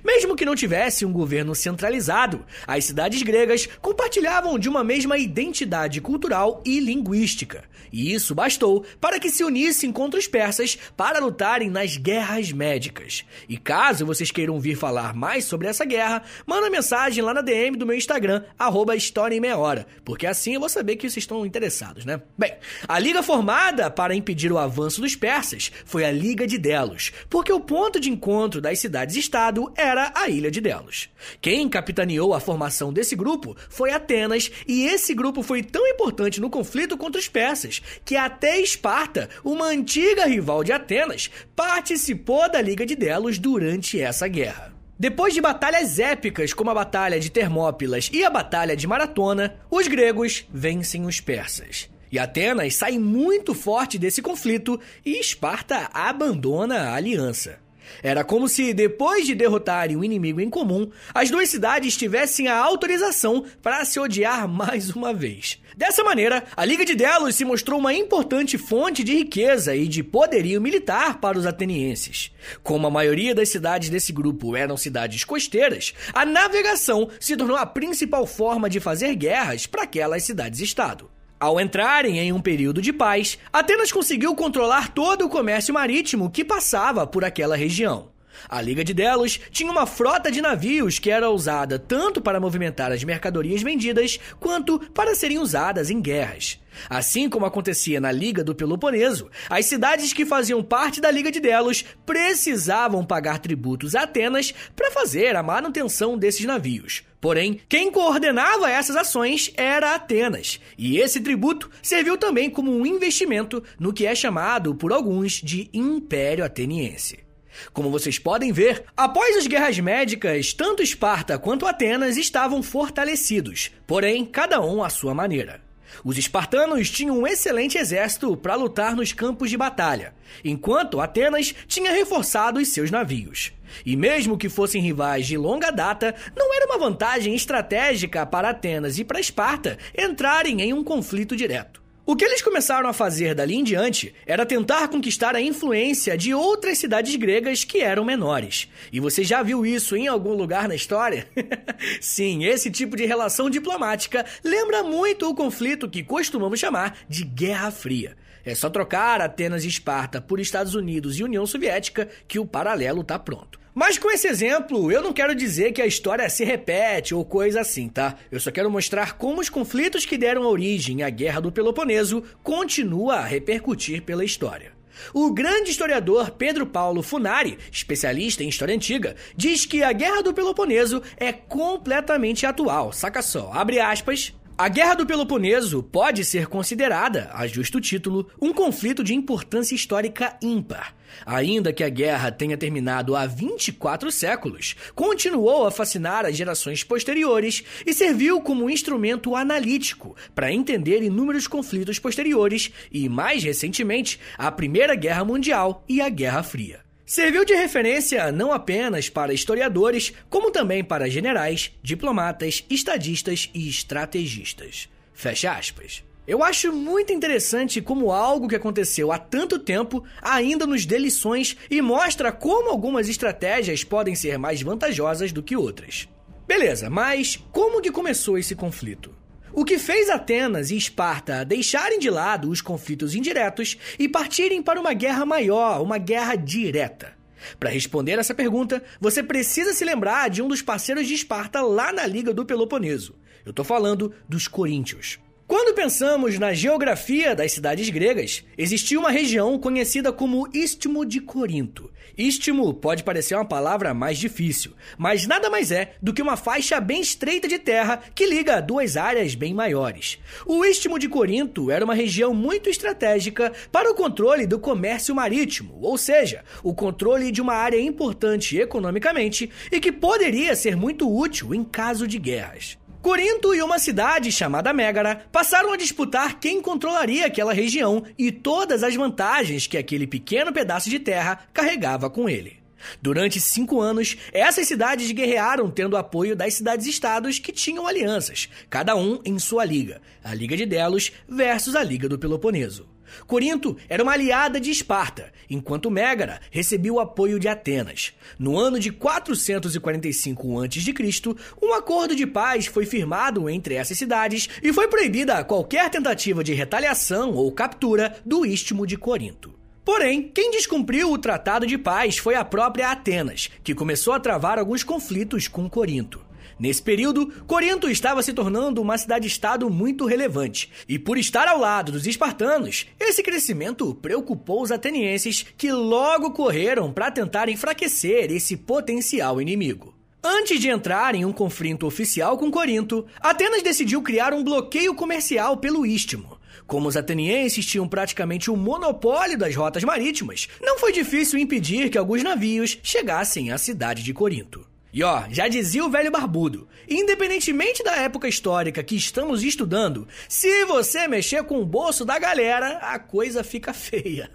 Mesmo 0.04 0.36
que 0.36 0.44
não 0.44 0.54
tivesse 0.54 1.04
um 1.04 1.12
governo 1.12 1.54
centralizado, 1.54 2.44
as 2.66 2.84
cidades 2.84 3.22
gregas 3.22 3.68
compartilhavam 3.80 4.58
de 4.58 4.68
uma 4.68 4.84
mesma 4.84 5.18
identidade 5.18 6.00
cultural 6.00 6.62
e 6.64 6.80
linguística. 6.80 7.64
E 7.92 8.12
isso 8.12 8.34
bastou 8.34 8.84
para 9.00 9.20
que 9.20 9.30
se 9.30 9.44
unissem 9.44 9.92
contra 9.92 10.18
os 10.18 10.26
persas 10.26 10.76
para 10.96 11.20
lutarem 11.20 11.70
nas 11.70 11.96
guerras 11.96 12.50
médicas. 12.50 13.24
E 13.48 13.56
caso 13.56 14.04
vocês 14.04 14.32
queiram 14.32 14.58
vir 14.58 14.76
falar 14.76 15.14
mais 15.14 15.44
sobre 15.44 15.68
essa 15.68 15.84
guerra, 15.84 16.24
manda 16.44 16.68
mensagem 16.68 17.22
lá 17.22 17.32
na 17.32 17.40
DM 17.40 17.76
do 17.76 17.86
meu 17.86 17.96
Instagram, 17.96 18.42
arroba 18.58 18.96
História 18.96 19.36
em 19.36 19.40
Meia 19.40 19.56
Hora, 19.56 19.86
porque 20.04 20.26
assim 20.26 20.54
eu 20.54 20.60
vou 20.60 20.68
saber 20.68 20.96
que 20.96 21.08
vocês 21.08 21.22
estão 21.22 21.46
interessados, 21.46 22.04
né? 22.04 22.20
Bem, 22.36 22.54
a 22.88 22.98
liga 22.98 23.22
formada 23.22 23.88
para 23.88 24.14
impedir 24.14 24.50
o 24.50 24.58
avanço 24.58 25.00
dos 25.00 25.14
persas 25.14 25.70
foi 25.84 26.04
a 26.04 26.10
Liga 26.10 26.48
de 26.48 26.58
Delos, 26.58 27.12
porque 27.30 27.52
o 27.52 27.60
ponto 27.60 28.00
de 28.00 28.10
encontro 28.10 28.60
das 28.60 28.80
cidades-estado 28.80 29.63
era 29.76 30.12
a 30.14 30.28
ilha 30.28 30.50
de 30.50 30.60
Delos. 30.60 31.08
Quem 31.40 31.68
capitaneou 31.68 32.34
a 32.34 32.40
formação 32.40 32.92
desse 32.92 33.14
grupo 33.14 33.56
foi 33.68 33.92
Atenas, 33.92 34.50
e 34.66 34.84
esse 34.86 35.14
grupo 35.14 35.42
foi 35.42 35.62
tão 35.62 35.86
importante 35.86 36.40
no 36.40 36.50
conflito 36.50 36.96
contra 36.96 37.20
os 37.20 37.28
persas 37.28 37.80
que 38.04 38.16
até 38.16 38.58
Esparta, 38.60 39.28
uma 39.44 39.66
antiga 39.66 40.26
rival 40.26 40.64
de 40.64 40.72
Atenas, 40.72 41.30
participou 41.54 42.50
da 42.50 42.60
Liga 42.60 42.84
de 42.84 42.94
Delos 42.94 43.38
durante 43.38 44.00
essa 44.00 44.28
guerra. 44.28 44.74
Depois 44.98 45.34
de 45.34 45.40
batalhas 45.40 45.98
épicas 45.98 46.52
como 46.52 46.70
a 46.70 46.74
Batalha 46.74 47.18
de 47.18 47.30
Termópilas 47.30 48.08
e 48.12 48.24
a 48.24 48.30
Batalha 48.30 48.76
de 48.76 48.86
Maratona, 48.86 49.56
os 49.68 49.88
gregos 49.88 50.46
vencem 50.52 51.04
os 51.04 51.20
persas. 51.20 51.90
E 52.12 52.18
Atenas 52.18 52.76
sai 52.76 52.96
muito 52.96 53.54
forte 53.54 53.98
desse 53.98 54.22
conflito 54.22 54.80
e 55.04 55.18
Esparta 55.18 55.90
abandona 55.92 56.90
a 56.90 56.94
aliança. 56.94 57.63
Era 58.02 58.24
como 58.24 58.48
se, 58.48 58.72
depois 58.72 59.26
de 59.26 59.34
derrotarem 59.34 59.96
um 59.96 60.04
inimigo 60.04 60.40
em 60.40 60.50
comum, 60.50 60.90
as 61.14 61.30
duas 61.30 61.48
cidades 61.48 61.96
tivessem 61.96 62.48
a 62.48 62.56
autorização 62.56 63.44
para 63.62 63.84
se 63.84 63.98
odiar 63.98 64.46
mais 64.48 64.90
uma 64.90 65.12
vez. 65.12 65.60
Dessa 65.76 66.04
maneira, 66.04 66.44
a 66.56 66.64
Liga 66.64 66.84
de 66.84 66.94
Delos 66.94 67.34
se 67.34 67.44
mostrou 67.44 67.80
uma 67.80 67.92
importante 67.92 68.56
fonte 68.56 69.02
de 69.02 69.12
riqueza 69.12 69.74
e 69.74 69.88
de 69.88 70.02
poderio 70.02 70.60
militar 70.60 71.18
para 71.20 71.38
os 71.38 71.46
atenienses. 71.46 72.30
Como 72.62 72.86
a 72.86 72.90
maioria 72.90 73.34
das 73.34 73.48
cidades 73.48 73.88
desse 73.88 74.12
grupo 74.12 74.56
eram 74.56 74.76
cidades 74.76 75.24
costeiras, 75.24 75.92
a 76.12 76.24
navegação 76.24 77.08
se 77.18 77.36
tornou 77.36 77.56
a 77.56 77.66
principal 77.66 78.26
forma 78.26 78.70
de 78.70 78.78
fazer 78.78 79.14
guerras 79.16 79.66
para 79.66 79.82
aquelas 79.82 80.22
cidades-estado. 80.22 81.13
Ao 81.38 81.60
entrarem 81.60 82.18
em 82.18 82.32
um 82.32 82.40
período 82.40 82.80
de 82.80 82.92
paz, 82.92 83.38
Atenas 83.52 83.92
conseguiu 83.92 84.34
controlar 84.34 84.92
todo 84.92 85.26
o 85.26 85.28
comércio 85.28 85.74
marítimo 85.74 86.30
que 86.30 86.44
passava 86.44 87.06
por 87.06 87.24
aquela 87.24 87.56
região. 87.56 88.13
A 88.48 88.60
Liga 88.60 88.84
de 88.84 88.94
Delos 88.94 89.40
tinha 89.50 89.70
uma 89.70 89.86
frota 89.86 90.30
de 90.30 90.40
navios 90.40 90.98
que 90.98 91.10
era 91.10 91.30
usada 91.30 91.78
tanto 91.78 92.20
para 92.20 92.40
movimentar 92.40 92.92
as 92.92 93.04
mercadorias 93.04 93.62
vendidas 93.62 94.18
quanto 94.40 94.78
para 94.92 95.14
serem 95.14 95.38
usadas 95.38 95.90
em 95.90 96.00
guerras. 96.00 96.58
Assim 96.88 97.28
como 97.28 97.46
acontecia 97.46 98.00
na 98.00 98.10
Liga 98.10 98.42
do 98.42 98.54
Peloponeso, 98.54 99.30
as 99.48 99.66
cidades 99.66 100.12
que 100.12 100.26
faziam 100.26 100.62
parte 100.62 101.00
da 101.00 101.10
Liga 101.10 101.30
de 101.30 101.40
Delos 101.40 101.84
precisavam 102.04 103.04
pagar 103.04 103.38
tributos 103.38 103.94
a 103.94 104.02
Atenas 104.02 104.52
para 104.74 104.90
fazer 104.90 105.36
a 105.36 105.42
manutenção 105.42 106.18
desses 106.18 106.44
navios. 106.44 107.02
Porém, 107.20 107.58
quem 107.68 107.90
coordenava 107.90 108.70
essas 108.70 108.96
ações 108.96 109.50
era 109.56 109.94
Atenas, 109.94 110.60
e 110.76 110.98
esse 110.98 111.20
tributo 111.20 111.70
serviu 111.82 112.18
também 112.18 112.50
como 112.50 112.70
um 112.70 112.84
investimento 112.84 113.62
no 113.78 113.94
que 113.94 114.04
é 114.04 114.14
chamado 114.14 114.74
por 114.74 114.92
alguns 114.92 115.40
de 115.40 115.70
Império 115.72 116.44
Ateniense. 116.44 117.23
Como 117.72 117.90
vocês 117.90 118.18
podem 118.18 118.52
ver, 118.52 118.84
após 118.96 119.36
as 119.36 119.46
guerras 119.46 119.78
médicas, 119.78 120.52
tanto 120.52 120.82
Esparta 120.82 121.38
quanto 121.38 121.66
Atenas 121.66 122.16
estavam 122.16 122.62
fortalecidos, 122.62 123.70
porém, 123.86 124.24
cada 124.24 124.60
um 124.60 124.82
à 124.82 124.88
sua 124.88 125.14
maneira. 125.14 125.62
Os 126.02 126.18
espartanos 126.18 126.90
tinham 126.90 127.18
um 127.18 127.26
excelente 127.26 127.78
exército 127.78 128.36
para 128.36 128.54
lutar 128.54 128.96
nos 128.96 129.12
campos 129.12 129.50
de 129.50 129.56
batalha, 129.56 130.14
enquanto 130.44 131.00
Atenas 131.00 131.54
tinha 131.68 131.92
reforçado 131.92 132.58
os 132.58 132.68
seus 132.68 132.90
navios. 132.90 133.52
E 133.84 133.96
mesmo 133.96 134.38
que 134.38 134.48
fossem 134.48 134.82
rivais 134.82 135.26
de 135.26 135.36
longa 135.36 135.70
data, 135.70 136.14
não 136.34 136.54
era 136.54 136.66
uma 136.66 136.78
vantagem 136.78 137.34
estratégica 137.34 138.26
para 138.26 138.50
Atenas 138.50 138.98
e 138.98 139.04
para 139.04 139.20
Esparta 139.20 139.78
entrarem 139.96 140.62
em 140.62 140.72
um 140.72 140.82
conflito 140.82 141.36
direto. 141.36 141.83
O 142.06 142.14
que 142.14 142.22
eles 142.22 142.42
começaram 142.42 142.86
a 142.86 142.92
fazer 142.92 143.34
dali 143.34 143.54
em 143.54 143.64
diante 143.64 144.14
era 144.26 144.44
tentar 144.44 144.88
conquistar 144.88 145.34
a 145.34 145.40
influência 145.40 146.18
de 146.18 146.34
outras 146.34 146.76
cidades 146.76 147.16
gregas 147.16 147.64
que 147.64 147.80
eram 147.80 148.04
menores. 148.04 148.68
E 148.92 149.00
você 149.00 149.24
já 149.24 149.42
viu 149.42 149.64
isso 149.64 149.96
em 149.96 150.06
algum 150.06 150.34
lugar 150.34 150.68
na 150.68 150.74
história? 150.74 151.26
Sim, 152.02 152.44
esse 152.44 152.70
tipo 152.70 152.94
de 152.94 153.06
relação 153.06 153.48
diplomática 153.48 154.26
lembra 154.44 154.82
muito 154.82 155.26
o 155.30 155.34
conflito 155.34 155.88
que 155.88 156.02
costumamos 156.02 156.60
chamar 156.60 156.98
de 157.08 157.24
Guerra 157.24 157.70
Fria. 157.70 158.14
É 158.44 158.54
só 158.54 158.68
trocar 158.68 159.20
Atenas 159.20 159.64
e 159.64 159.68
Esparta 159.68 160.20
por 160.20 160.38
Estados 160.38 160.74
Unidos 160.74 161.18
e 161.18 161.24
União 161.24 161.46
Soviética 161.46 162.08
que 162.28 162.38
o 162.38 162.46
paralelo 162.46 163.00
está 163.00 163.18
pronto. 163.18 163.58
Mas 163.74 163.98
com 163.98 164.08
esse 164.08 164.28
exemplo, 164.28 164.92
eu 164.92 165.02
não 165.02 165.12
quero 165.12 165.34
dizer 165.34 165.72
que 165.72 165.82
a 165.82 165.86
história 165.86 166.28
se 166.30 166.44
repete 166.44 167.12
ou 167.12 167.24
coisa 167.24 167.60
assim, 167.60 167.88
tá? 167.88 168.14
Eu 168.30 168.38
só 168.38 168.52
quero 168.52 168.70
mostrar 168.70 169.14
como 169.14 169.40
os 169.40 169.48
conflitos 169.48 170.06
que 170.06 170.16
deram 170.16 170.42
origem 170.42 171.02
à 171.02 171.10
Guerra 171.10 171.40
do 171.40 171.50
Peloponeso 171.50 172.22
continuam 172.42 173.10
a 173.10 173.24
repercutir 173.24 174.02
pela 174.02 174.24
história. 174.24 174.72
O 175.12 175.32
grande 175.32 175.70
historiador 175.70 176.30
Pedro 176.30 176.66
Paulo 176.66 177.02
Funari, 177.02 177.58
especialista 177.72 178.44
em 178.44 178.48
história 178.48 178.74
antiga, 178.74 179.16
diz 179.36 179.66
que 179.66 179.82
a 179.82 179.92
Guerra 179.92 180.22
do 180.22 180.32
Peloponeso 180.32 181.02
é 181.16 181.32
completamente 181.32 182.46
atual. 182.46 182.92
Saca 182.92 183.22
só, 183.22 183.50
abre 183.52 183.80
aspas, 183.80 184.32
a 184.56 184.68
Guerra 184.68 184.94
do 184.94 185.06
Peloponeso 185.06 185.82
pode 185.82 186.24
ser 186.24 186.46
considerada, 186.46 187.28
a 187.32 187.44
justo 187.46 187.80
título, 187.80 188.28
um 188.40 188.52
conflito 188.52 189.02
de 189.02 189.12
importância 189.12 189.74
histórica 189.74 190.36
ímpar. 190.40 190.94
Ainda 191.26 191.72
que 191.72 191.82
a 191.82 191.88
guerra 191.88 192.30
tenha 192.30 192.56
terminado 192.56 193.16
há 193.16 193.26
24 193.26 194.12
séculos, 194.12 194.76
continuou 194.94 195.66
a 195.66 195.72
fascinar 195.72 196.24
as 196.24 196.36
gerações 196.36 196.84
posteriores 196.84 197.64
e 197.84 197.92
serviu 197.92 198.40
como 198.40 198.64
um 198.64 198.70
instrumento 198.70 199.34
analítico 199.34 200.14
para 200.34 200.52
entender 200.52 201.02
inúmeros 201.02 201.48
conflitos 201.48 201.98
posteriores 201.98 202.70
e, 202.92 203.08
mais 203.08 203.42
recentemente, 203.42 204.20
a 204.38 204.52
Primeira 204.52 204.94
Guerra 204.94 205.24
Mundial 205.24 205.84
e 205.88 206.00
a 206.00 206.08
Guerra 206.08 206.44
Fria. 206.44 206.83
Serviu 207.06 207.44
de 207.44 207.54
referência 207.54 208.32
não 208.32 208.50
apenas 208.50 209.10
para 209.10 209.34
historiadores, 209.34 210.14
como 210.30 210.50
também 210.50 210.82
para 210.82 211.10
generais, 211.10 211.70
diplomatas, 211.82 212.64
estadistas 212.70 213.50
e 213.52 213.68
estrategistas. 213.68 214.88
Fecha 215.12 215.52
aspas. 215.52 216.02
Eu 216.26 216.42
acho 216.42 216.72
muito 216.72 217.12
interessante 217.12 217.82
como 217.82 218.10
algo 218.10 218.48
que 218.48 218.56
aconteceu 218.56 219.12
há 219.12 219.18
tanto 219.18 219.58
tempo 219.58 220.02
ainda 220.22 220.66
nos 220.66 220.86
dê 220.86 220.96
lições 220.96 221.58
e 221.70 221.82
mostra 221.82 222.32
como 222.32 222.70
algumas 222.70 223.06
estratégias 223.10 223.84
podem 223.84 224.14
ser 224.14 224.38
mais 224.38 224.62
vantajosas 224.62 225.30
do 225.30 225.42
que 225.42 225.54
outras. 225.54 226.08
Beleza, 226.46 226.88
mas 226.88 227.36
como 227.52 227.82
que 227.82 227.92
começou 227.92 228.38
esse 228.38 228.54
conflito? 228.54 229.14
O 229.56 229.64
que 229.64 229.78
fez 229.78 230.10
Atenas 230.10 230.72
e 230.72 230.76
Esparta 230.76 231.44
deixarem 231.44 232.00
de 232.00 232.10
lado 232.10 232.50
os 232.50 232.60
conflitos 232.60 233.14
indiretos 233.14 233.78
e 233.96 234.08
partirem 234.08 234.60
para 234.60 234.80
uma 234.80 234.92
guerra 234.92 235.24
maior, 235.24 235.80
uma 235.80 235.96
guerra 235.96 236.34
direta? 236.34 237.12
Para 237.60 237.70
responder 237.70 238.18
essa 238.18 238.34
pergunta, 238.34 238.82
você 239.00 239.22
precisa 239.22 239.72
se 239.72 239.84
lembrar 239.84 240.28
de 240.28 240.42
um 240.42 240.48
dos 240.48 240.60
parceiros 240.60 241.06
de 241.06 241.14
Esparta 241.14 241.62
lá 241.62 241.92
na 241.92 242.04
Liga 242.04 242.34
do 242.34 242.44
Peloponeso. 242.44 243.14
Eu 243.46 243.50
estou 243.50 243.64
falando 243.64 244.12
dos 244.28 244.48
coríntios. 244.48 245.20
Quando 245.46 245.74
pensamos 245.74 246.38
na 246.38 246.54
geografia 246.54 247.34
das 247.34 247.52
cidades 247.52 247.90
gregas, 247.90 248.42
existia 248.56 248.98
uma 248.98 249.10
região 249.10 249.58
conhecida 249.58 250.10
como 250.10 250.48
Istmo 250.54 251.04
de 251.04 251.20
Corinto. 251.20 251.90
Istmo 252.16 252.72
pode 252.72 253.04
parecer 253.04 253.34
uma 253.34 253.44
palavra 253.44 253.92
mais 253.92 254.16
difícil, 254.16 254.72
mas 254.96 255.26
nada 255.26 255.50
mais 255.50 255.70
é 255.70 255.96
do 256.00 256.14
que 256.14 256.22
uma 256.22 256.38
faixa 256.38 256.80
bem 256.80 257.02
estreita 257.02 257.46
de 257.46 257.58
terra 257.58 258.00
que 258.14 258.24
liga 258.24 258.62
duas 258.62 258.96
áreas 258.96 259.34
bem 259.34 259.52
maiores. 259.52 260.18
O 260.46 260.64
Istmo 260.64 260.98
de 260.98 261.10
Corinto 261.10 261.70
era 261.70 261.84
uma 261.84 261.94
região 261.94 262.32
muito 262.32 262.70
estratégica 262.70 263.52
para 263.70 263.90
o 263.90 263.94
controle 263.94 264.46
do 264.46 264.58
comércio 264.58 265.14
marítimo, 265.14 265.78
ou 265.82 265.98
seja, 265.98 266.42
o 266.62 266.72
controle 266.72 267.30
de 267.30 267.42
uma 267.42 267.54
área 267.54 267.78
importante 267.78 268.58
economicamente 268.58 269.50
e 269.70 269.78
que 269.78 269.92
poderia 269.92 270.56
ser 270.56 270.74
muito 270.74 271.14
útil 271.14 271.54
em 271.54 271.62
caso 271.62 272.06
de 272.08 272.18
guerras. 272.18 272.78
Corinto 273.04 273.54
e 273.54 273.60
uma 273.60 273.78
cidade 273.78 274.32
chamada 274.32 274.72
Mégara 274.72 275.26
passaram 275.30 275.74
a 275.74 275.76
disputar 275.76 276.40
quem 276.40 276.62
controlaria 276.62 277.26
aquela 277.26 277.52
região 277.52 278.02
e 278.16 278.32
todas 278.32 278.82
as 278.82 278.94
vantagens 278.94 279.66
que 279.66 279.76
aquele 279.76 280.06
pequeno 280.06 280.54
pedaço 280.54 280.88
de 280.88 280.98
terra 280.98 281.46
carregava 281.52 282.08
com 282.08 282.30
ele. 282.30 282.62
Durante 283.02 283.38
cinco 283.38 283.78
anos, 283.78 284.16
essas 284.32 284.66
cidades 284.66 285.12
guerrearam 285.12 285.70
tendo 285.70 285.98
apoio 285.98 286.34
das 286.34 286.54
cidades-estados 286.54 287.38
que 287.38 287.52
tinham 287.52 287.86
alianças, 287.86 288.48
cada 288.70 288.96
um 288.96 289.20
em 289.22 289.38
sua 289.38 289.66
liga, 289.66 290.00
a 290.24 290.32
Liga 290.32 290.56
de 290.56 290.64
Delos 290.64 291.12
versus 291.28 291.76
a 291.76 291.82
Liga 291.82 292.08
do 292.08 292.18
Peloponeso. 292.18 292.93
Corinto 293.26 293.76
era 293.88 294.02
uma 294.02 294.12
aliada 294.12 294.60
de 294.60 294.70
Esparta, 294.70 295.32
enquanto 295.48 295.90
Mégara 295.90 296.40
recebia 296.50 296.92
o 296.92 297.00
apoio 297.00 297.38
de 297.38 297.48
Atenas. 297.48 298.12
No 298.38 298.58
ano 298.58 298.78
de 298.78 298.90
445 298.90 300.60
a.C., 300.60 301.34
um 301.62 301.72
acordo 301.72 302.14
de 302.14 302.26
paz 302.26 302.66
foi 302.66 302.86
firmado 302.86 303.48
entre 303.48 303.74
essas 303.74 303.98
cidades 303.98 304.48
e 304.62 304.72
foi 304.72 304.88
proibida 304.88 305.44
qualquer 305.44 305.90
tentativa 305.90 306.42
de 306.42 306.54
retaliação 306.54 307.32
ou 307.32 307.50
captura 307.52 308.16
do 308.24 308.44
istmo 308.44 308.86
de 308.86 308.96
Corinto. 308.96 309.54
Porém, 309.84 310.30
quem 310.34 310.50
descumpriu 310.50 311.12
o 311.12 311.18
tratado 311.18 311.66
de 311.66 311.76
paz 311.76 312.16
foi 312.16 312.34
a 312.34 312.44
própria 312.44 312.90
Atenas, 312.90 313.50
que 313.62 313.74
começou 313.74 314.14
a 314.14 314.20
travar 314.20 314.58
alguns 314.58 314.82
conflitos 314.82 315.46
com 315.46 315.68
Corinto. 315.68 316.20
Nesse 316.58 316.82
período, 316.82 317.26
Corinto 317.46 317.88
estava 317.88 318.22
se 318.22 318.32
tornando 318.32 318.80
uma 318.80 318.98
cidade-estado 318.98 319.68
muito 319.70 320.06
relevante, 320.06 320.70
e 320.88 320.98
por 320.98 321.18
estar 321.18 321.48
ao 321.48 321.58
lado 321.58 321.92
dos 321.92 322.06
espartanos, 322.06 322.86
esse 322.98 323.22
crescimento 323.22 323.94
preocupou 323.94 324.62
os 324.62 324.70
atenienses 324.70 325.44
que 325.56 325.72
logo 325.72 326.30
correram 326.32 326.92
para 326.92 327.10
tentar 327.10 327.48
enfraquecer 327.48 328.30
esse 328.30 328.56
potencial 328.56 329.40
inimigo. 329.40 329.94
Antes 330.26 330.58
de 330.58 330.68
entrar 330.68 331.14
em 331.14 331.26
um 331.26 331.32
conflito 331.32 331.86
oficial 331.86 332.38
com 332.38 332.50
Corinto, 332.50 333.04
Atenas 333.20 333.62
decidiu 333.62 334.00
criar 334.00 334.32
um 334.32 334.42
bloqueio 334.42 334.94
comercial 334.94 335.58
pelo 335.58 335.84
Istmo. 335.84 336.40
Como 336.66 336.88
os 336.88 336.96
atenienses 336.96 337.66
tinham 337.66 337.86
praticamente 337.86 338.50
o 338.50 338.54
um 338.54 338.56
monopólio 338.56 339.36
das 339.36 339.54
rotas 339.54 339.84
marítimas, 339.84 340.48
não 340.62 340.78
foi 340.78 340.92
difícil 340.92 341.38
impedir 341.38 341.90
que 341.90 341.98
alguns 341.98 342.22
navios 342.22 342.78
chegassem 342.82 343.52
à 343.52 343.58
cidade 343.58 344.02
de 344.02 344.14
Corinto. 344.14 344.66
E 344.94 345.02
ó, 345.02 345.24
já 345.28 345.48
dizia 345.48 345.84
o 345.84 345.90
velho 345.90 346.12
barbudo, 346.12 346.68
independentemente 346.88 347.82
da 347.82 347.96
época 347.96 348.28
histórica 348.28 348.80
que 348.80 348.94
estamos 348.94 349.42
estudando, 349.42 350.06
se 350.28 350.64
você 350.66 351.08
mexer 351.08 351.42
com 351.42 351.60
o 351.60 351.66
bolso 351.66 352.04
da 352.04 352.16
galera, 352.16 352.78
a 352.78 352.96
coisa 352.96 353.42
fica 353.42 353.72
feia. 353.74 354.30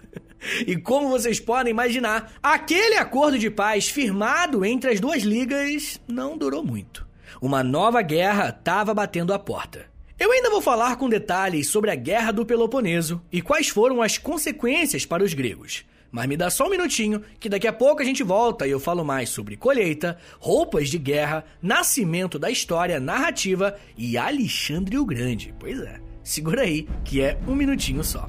E 0.66 0.76
como 0.76 1.08
vocês 1.08 1.40
podem 1.40 1.70
imaginar, 1.70 2.34
aquele 2.42 2.96
acordo 2.96 3.38
de 3.38 3.48
paz 3.48 3.88
firmado 3.88 4.62
entre 4.62 4.90
as 4.90 5.00
duas 5.00 5.22
ligas 5.22 5.98
não 6.06 6.36
durou 6.36 6.62
muito. 6.62 7.06
Uma 7.40 7.64
nova 7.64 8.02
guerra 8.02 8.50
estava 8.50 8.92
batendo 8.92 9.32
a 9.32 9.38
porta. 9.38 9.86
Eu 10.18 10.30
ainda 10.30 10.50
vou 10.50 10.60
falar 10.60 10.96
com 10.96 11.08
detalhes 11.08 11.68
sobre 11.68 11.90
a 11.90 11.94
Guerra 11.94 12.32
do 12.32 12.44
Peloponeso 12.44 13.22
e 13.32 13.40
quais 13.40 13.70
foram 13.70 14.02
as 14.02 14.18
consequências 14.18 15.06
para 15.06 15.24
os 15.24 15.32
gregos. 15.32 15.86
Mas 16.10 16.26
me 16.26 16.36
dá 16.36 16.50
só 16.50 16.66
um 16.66 16.70
minutinho, 16.70 17.22
que 17.38 17.48
daqui 17.48 17.68
a 17.68 17.72
pouco 17.72 18.02
a 18.02 18.04
gente 18.04 18.22
volta 18.22 18.66
e 18.66 18.70
eu 18.70 18.80
falo 18.80 19.04
mais 19.04 19.28
sobre 19.28 19.56
colheita, 19.56 20.18
roupas 20.38 20.88
de 20.88 20.98
guerra, 20.98 21.44
nascimento 21.62 22.38
da 22.38 22.50
história 22.50 22.98
narrativa 22.98 23.76
e 23.96 24.18
Alexandre 24.18 24.98
o 24.98 25.04
Grande. 25.04 25.54
Pois 25.58 25.80
é, 25.80 26.00
segura 26.24 26.62
aí, 26.62 26.88
que 27.04 27.20
é 27.20 27.38
um 27.46 27.54
minutinho 27.54 28.02
só. 28.02 28.28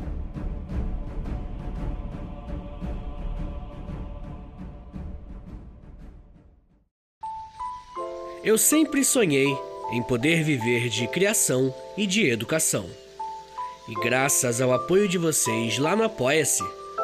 Eu 8.43 8.57
sempre 8.57 9.03
sonhei 9.03 9.55
em 9.91 10.01
poder 10.01 10.43
viver 10.43 10.89
de 10.89 11.07
criação 11.07 11.73
e 11.95 12.07
de 12.07 12.27
educação. 12.27 12.89
E 13.87 13.93
graças 13.95 14.61
ao 14.61 14.73
apoio 14.73 15.07
de 15.07 15.17
vocês 15.17 15.77
lá 15.77 15.95
no 15.95 16.03
Apoia-se, 16.03 16.63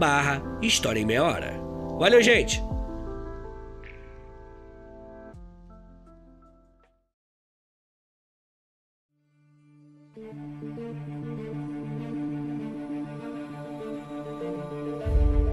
barra 0.00 0.42
História 0.62 0.98
em 0.98 1.04
Meia 1.04 1.22
Hora. 1.22 1.60
Valeu, 1.98 2.22
gente! 2.22 2.62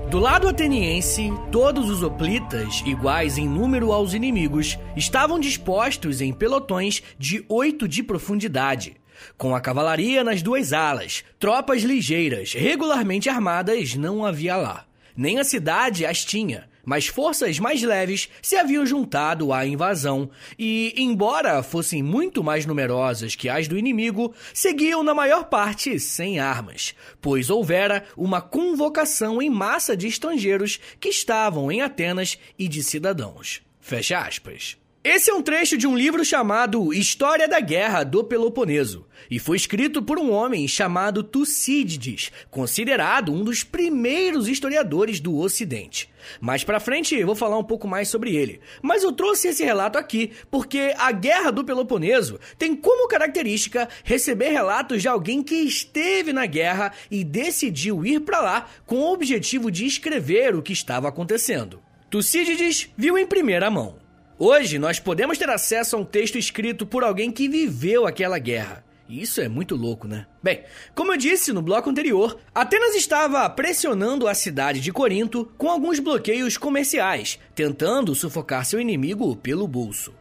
Do 0.10 0.20
lado 0.20 0.48
ateniense, 0.48 1.30
todos 1.52 1.90
os 1.90 2.02
hoplitas, 2.02 2.82
iguais 2.86 3.38
em 3.38 3.50
número 3.50 3.92
aos 3.92 4.14
inimigos, 4.14 4.80
estavam 4.96 5.38
dispostos 5.38 6.22
em 6.22 6.32
pelotões 6.32 7.04
de 7.20 7.44
oito 7.50 7.86
de 7.86 8.02
profundidade, 8.02 8.96
com 9.38 9.56
a 9.56 9.62
cavalaria 9.62 10.24
nas 10.24 10.42
duas 10.42 10.74
alas, 10.74 11.24
tropas 11.40 11.84
ligeiras, 11.84 12.54
regularmente 12.54 13.30
armadas, 13.30 13.96
não 13.96 14.26
havia 14.26 14.56
lá. 14.56 14.86
Nem 15.16 15.40
a 15.40 15.44
cidade 15.44 16.06
as 16.06 16.24
tinha, 16.24 16.70
mas 16.88 17.08
forças 17.08 17.60
mais 17.60 17.84
leves 17.84 18.30
se 18.42 18.56
haviam 18.56 18.86
juntado 18.86 19.52
à 19.52 19.66
invasão 19.66 20.30
e, 20.58 20.94
embora 20.96 21.62
fossem 21.62 22.02
muito 22.02 22.42
mais 22.42 22.66
numerosas 22.66 23.36
que 23.36 23.50
as 23.50 23.68
do 23.68 23.78
inimigo, 23.78 24.34
seguiam 24.54 25.04
na 25.04 25.14
maior 25.14 25.50
parte 25.50 26.00
sem 26.00 26.40
armas, 26.40 26.96
pois 27.20 27.50
houvera 27.50 28.06
uma 28.16 28.40
convocação 28.40 29.42
em 29.42 29.50
massa 29.50 29.98
de 29.98 30.08
estrangeiros 30.08 30.80
que 30.98 31.10
estavam 31.10 31.70
em 31.70 31.82
Atenas 31.82 32.38
e 32.58 32.70
de 32.70 32.82
cidadãos. 32.82 33.62
Fecha 33.82 34.20
aspas. 34.20 34.78
Esse 35.04 35.30
é 35.30 35.34
um 35.34 35.42
trecho 35.42 35.78
de 35.78 35.88
um 35.88 35.96
livro 35.96 36.26
chamado 36.26 36.94
História 36.94 37.48
da 37.48 37.60
Guerra 37.60 38.04
do 38.04 38.24
Peloponeso 38.24 39.06
e 39.30 39.40
foi 39.40 39.56
escrito 39.56 40.02
por 40.02 40.18
um 40.18 40.32
homem 40.32 40.68
chamado 40.68 41.24
Tucídides, 41.24 42.32
considerado 42.50 43.32
um 43.32 43.44
dos 43.44 43.64
primeiros 43.64 44.48
historiadores 44.48 45.20
do 45.20 45.38
Ocidente. 45.38 46.10
Mais 46.42 46.64
para 46.64 46.80
frente 46.80 47.16
eu 47.16 47.26
vou 47.26 47.36
falar 47.36 47.58
um 47.58 47.64
pouco 47.64 47.88
mais 47.88 48.10
sobre 48.10 48.36
ele, 48.36 48.60
mas 48.82 49.04
eu 49.04 49.14
trouxe 49.14 49.48
esse 49.48 49.64
relato 49.64 49.98
aqui 49.98 50.32
porque 50.52 50.94
a 50.98 51.12
Guerra 51.12 51.52
do 51.52 51.64
Peloponeso 51.64 52.40
tem 52.58 52.76
como 52.76 53.08
característica 53.08 53.88
receber 54.04 54.50
relatos 54.50 55.02
de 55.02 55.08
alguém 55.08 55.42
que 55.42 55.56
esteve 55.56 56.34
na 56.34 56.46
guerra 56.46 56.92
e 57.10 57.24
decidiu 57.24 58.06
ir 58.06 58.22
para 58.22 58.42
lá 58.42 58.70
com 58.86 58.98
o 58.98 59.14
objetivo 59.14 59.72
de 59.72 59.86
escrever 59.86 60.56
o 60.56 60.62
que 60.62 60.74
estava 60.74 61.08
acontecendo. 61.08 61.82
Tucídides 62.10 62.90
viu 62.98 63.18
em 63.18 63.26
primeira 63.26 63.70
mão. 63.70 64.07
Hoje 64.40 64.78
nós 64.78 65.00
podemos 65.00 65.36
ter 65.40 65.50
acesso 65.50 65.96
a 65.96 66.00
um 66.00 66.06
texto 66.06 66.38
escrito 66.38 66.86
por 66.86 67.04
alguém 67.04 67.32
que 67.32 67.50
viveu 67.50 68.06
aquela 68.06 68.38
guerra. 68.38 68.84
Isso 69.10 69.42
é 69.42 69.48
muito 69.48 69.76
louco, 69.76 70.08
né? 70.08 70.28
Bem, 70.44 70.62
como 70.94 71.12
eu 71.12 71.18
disse 71.18 71.52
no 71.52 71.60
bloco 71.60 71.90
anterior, 71.90 72.38
Atenas 72.54 72.94
estava 72.94 73.50
pressionando 73.50 74.28
a 74.28 74.36
cidade 74.36 74.80
de 74.80 74.92
Corinto 74.92 75.52
com 75.58 75.72
alguns 75.72 75.98
bloqueios 75.98 76.56
comerciais, 76.56 77.40
tentando 77.56 78.14
sufocar 78.14 78.64
seu 78.64 78.80
inimigo 78.80 79.36
pelo 79.36 79.68
bolso. 79.68 80.14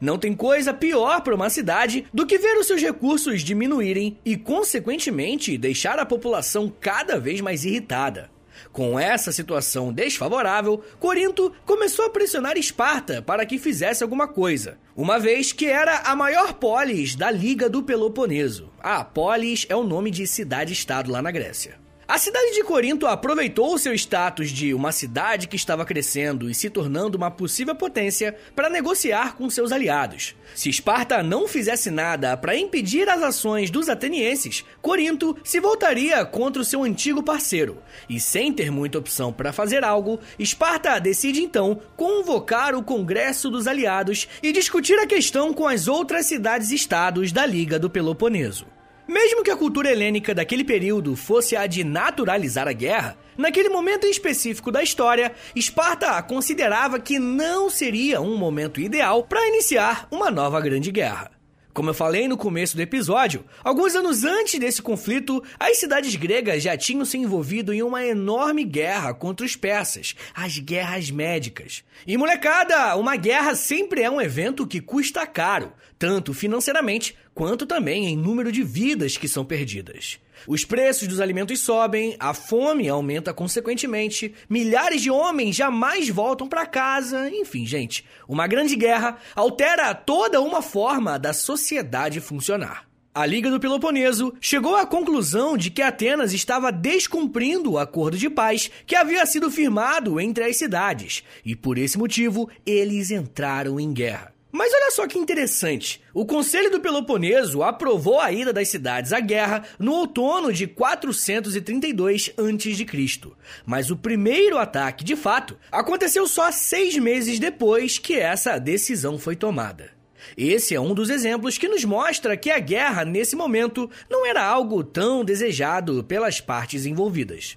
Não 0.00 0.18
tem 0.18 0.34
coisa 0.34 0.74
pior 0.74 1.20
para 1.20 1.34
uma 1.34 1.48
cidade 1.48 2.06
do 2.12 2.26
que 2.26 2.38
ver 2.38 2.56
os 2.58 2.66
seus 2.66 2.82
recursos 2.82 3.40
diminuírem 3.40 4.18
e, 4.24 4.36
consequentemente, 4.36 5.56
deixar 5.56 5.96
a 6.00 6.06
população 6.06 6.72
cada 6.80 7.20
vez 7.20 7.40
mais 7.40 7.64
irritada. 7.64 8.30
Com 8.72 8.98
essa 8.98 9.32
situação 9.32 9.92
desfavorável, 9.92 10.82
Corinto 10.98 11.52
começou 11.66 12.04
a 12.04 12.10
pressionar 12.10 12.56
Esparta 12.56 13.20
para 13.20 13.44
que 13.44 13.58
fizesse 13.58 14.02
alguma 14.02 14.28
coisa, 14.28 14.78
uma 14.96 15.18
vez 15.18 15.52
que 15.52 15.66
era 15.66 15.98
a 16.00 16.14
maior 16.14 16.54
polis 16.54 17.16
da 17.16 17.30
Liga 17.30 17.68
do 17.68 17.82
Peloponeso. 17.82 18.70
A 18.78 19.04
polis 19.04 19.66
é 19.68 19.74
o 19.74 19.82
nome 19.82 20.10
de 20.10 20.26
cidade-estado 20.26 21.10
lá 21.10 21.20
na 21.20 21.32
Grécia. 21.32 21.78
A 22.10 22.18
cidade 22.18 22.54
de 22.54 22.64
Corinto 22.64 23.06
aproveitou 23.06 23.78
seu 23.78 23.94
status 23.94 24.50
de 24.50 24.74
uma 24.74 24.90
cidade 24.90 25.46
que 25.46 25.54
estava 25.54 25.84
crescendo 25.84 26.50
e 26.50 26.54
se 26.56 26.68
tornando 26.68 27.16
uma 27.16 27.30
possível 27.30 27.72
potência 27.72 28.36
para 28.52 28.68
negociar 28.68 29.36
com 29.36 29.48
seus 29.48 29.70
aliados. 29.70 30.34
Se 30.52 30.68
Esparta 30.68 31.22
não 31.22 31.46
fizesse 31.46 31.88
nada 31.88 32.36
para 32.36 32.56
impedir 32.56 33.08
as 33.08 33.22
ações 33.22 33.70
dos 33.70 33.88
atenienses, 33.88 34.64
Corinto 34.82 35.36
se 35.44 35.60
voltaria 35.60 36.24
contra 36.24 36.60
o 36.60 36.64
seu 36.64 36.82
antigo 36.82 37.22
parceiro. 37.22 37.80
E 38.08 38.18
sem 38.18 38.52
ter 38.52 38.72
muita 38.72 38.98
opção 38.98 39.32
para 39.32 39.52
fazer 39.52 39.84
algo, 39.84 40.18
Esparta 40.36 40.98
decide 40.98 41.40
então 41.40 41.80
convocar 41.96 42.74
o 42.74 42.82
Congresso 42.82 43.48
dos 43.48 43.68
Aliados 43.68 44.26
e 44.42 44.50
discutir 44.50 44.98
a 44.98 45.06
questão 45.06 45.54
com 45.54 45.64
as 45.64 45.86
outras 45.86 46.26
cidades-estados 46.26 47.30
da 47.30 47.46
Liga 47.46 47.78
do 47.78 47.88
Peloponeso. 47.88 48.66
Mesmo 49.10 49.42
que 49.42 49.50
a 49.50 49.56
cultura 49.56 49.90
helênica 49.90 50.32
daquele 50.32 50.62
período 50.62 51.16
fosse 51.16 51.56
a 51.56 51.66
de 51.66 51.82
naturalizar 51.82 52.68
a 52.68 52.72
guerra, 52.72 53.18
naquele 53.36 53.68
momento 53.68 54.06
em 54.06 54.10
específico 54.10 54.70
da 54.70 54.84
história, 54.84 55.34
Esparta 55.52 56.22
considerava 56.22 57.00
que 57.00 57.18
não 57.18 57.68
seria 57.68 58.20
um 58.20 58.36
momento 58.36 58.80
ideal 58.80 59.24
para 59.24 59.48
iniciar 59.48 60.06
uma 60.12 60.30
nova 60.30 60.60
grande 60.60 60.92
guerra. 60.92 61.32
Como 61.72 61.90
eu 61.90 61.94
falei 61.94 62.28
no 62.28 62.36
começo 62.36 62.76
do 62.76 62.82
episódio, 62.82 63.44
alguns 63.64 63.96
anos 63.96 64.22
antes 64.22 64.60
desse 64.60 64.82
conflito, 64.82 65.42
as 65.58 65.78
cidades 65.78 66.14
gregas 66.14 66.62
já 66.62 66.76
tinham 66.76 67.04
se 67.04 67.16
envolvido 67.16 67.72
em 67.72 67.82
uma 67.82 68.04
enorme 68.04 68.64
guerra 68.64 69.14
contra 69.14 69.46
os 69.46 69.56
persas, 69.56 70.14
as 70.34 70.58
guerras 70.58 71.10
médicas. 71.10 71.84
E 72.06 72.16
molecada, 72.16 72.96
uma 72.96 73.16
guerra 73.16 73.54
sempre 73.54 74.02
é 74.02 74.10
um 74.10 74.20
evento 74.20 74.66
que 74.66 74.80
custa 74.80 75.26
caro, 75.26 75.72
tanto 75.98 76.34
financeiramente 76.34 77.16
quanto 77.40 77.64
também 77.64 78.04
em 78.04 78.18
número 78.18 78.52
de 78.52 78.62
vidas 78.62 79.16
que 79.16 79.26
são 79.26 79.46
perdidas. 79.46 80.18
Os 80.46 80.62
preços 80.62 81.08
dos 81.08 81.20
alimentos 81.20 81.58
sobem, 81.60 82.14
a 82.20 82.34
fome 82.34 82.86
aumenta 82.86 83.32
consequentemente, 83.32 84.34
milhares 84.46 85.00
de 85.00 85.10
homens 85.10 85.56
jamais 85.56 86.10
voltam 86.10 86.46
para 86.46 86.66
casa, 86.66 87.30
enfim, 87.30 87.64
gente, 87.64 88.04
uma 88.28 88.46
grande 88.46 88.76
guerra 88.76 89.16
altera 89.34 89.94
toda 89.94 90.42
uma 90.42 90.60
forma 90.60 91.18
da 91.18 91.32
sociedade 91.32 92.20
funcionar. 92.20 92.86
A 93.14 93.24
Liga 93.24 93.50
do 93.50 93.58
Peloponeso 93.58 94.34
chegou 94.38 94.76
à 94.76 94.84
conclusão 94.84 95.56
de 95.56 95.70
que 95.70 95.80
Atenas 95.80 96.34
estava 96.34 96.70
descumprindo 96.70 97.72
o 97.72 97.78
acordo 97.78 98.18
de 98.18 98.28
paz 98.28 98.70
que 98.86 98.94
havia 98.94 99.24
sido 99.24 99.50
firmado 99.50 100.20
entre 100.20 100.44
as 100.44 100.58
cidades, 100.58 101.24
e 101.42 101.56
por 101.56 101.78
esse 101.78 101.96
motivo 101.96 102.50
eles 102.66 103.10
entraram 103.10 103.80
em 103.80 103.94
guerra. 103.94 104.38
Mas 104.52 104.72
olha 104.74 104.90
só 104.90 105.06
que 105.06 105.18
interessante. 105.18 106.02
O 106.12 106.26
Conselho 106.26 106.70
do 106.70 106.80
Peloponeso 106.80 107.62
aprovou 107.62 108.20
a 108.20 108.32
ida 108.32 108.52
das 108.52 108.68
cidades 108.68 109.12
à 109.12 109.20
guerra 109.20 109.64
no 109.78 109.92
outono 109.92 110.52
de 110.52 110.66
432 110.66 112.32
a.C. 112.36 113.30
Mas 113.64 113.90
o 113.90 113.96
primeiro 113.96 114.58
ataque, 114.58 115.04
de 115.04 115.14
fato, 115.14 115.56
aconteceu 115.70 116.26
só 116.26 116.50
seis 116.50 116.96
meses 116.98 117.38
depois 117.38 117.98
que 117.98 118.14
essa 118.14 118.58
decisão 118.58 119.18
foi 119.18 119.36
tomada. 119.36 119.90
Esse 120.36 120.74
é 120.74 120.80
um 120.80 120.94
dos 120.94 121.10
exemplos 121.10 121.56
que 121.56 121.68
nos 121.68 121.84
mostra 121.84 122.36
que 122.36 122.50
a 122.50 122.58
guerra, 122.58 123.04
nesse 123.04 123.34
momento, 123.34 123.90
não 124.08 124.26
era 124.26 124.44
algo 124.44 124.84
tão 124.84 125.24
desejado 125.24 126.04
pelas 126.04 126.40
partes 126.40 126.84
envolvidas. 126.86 127.56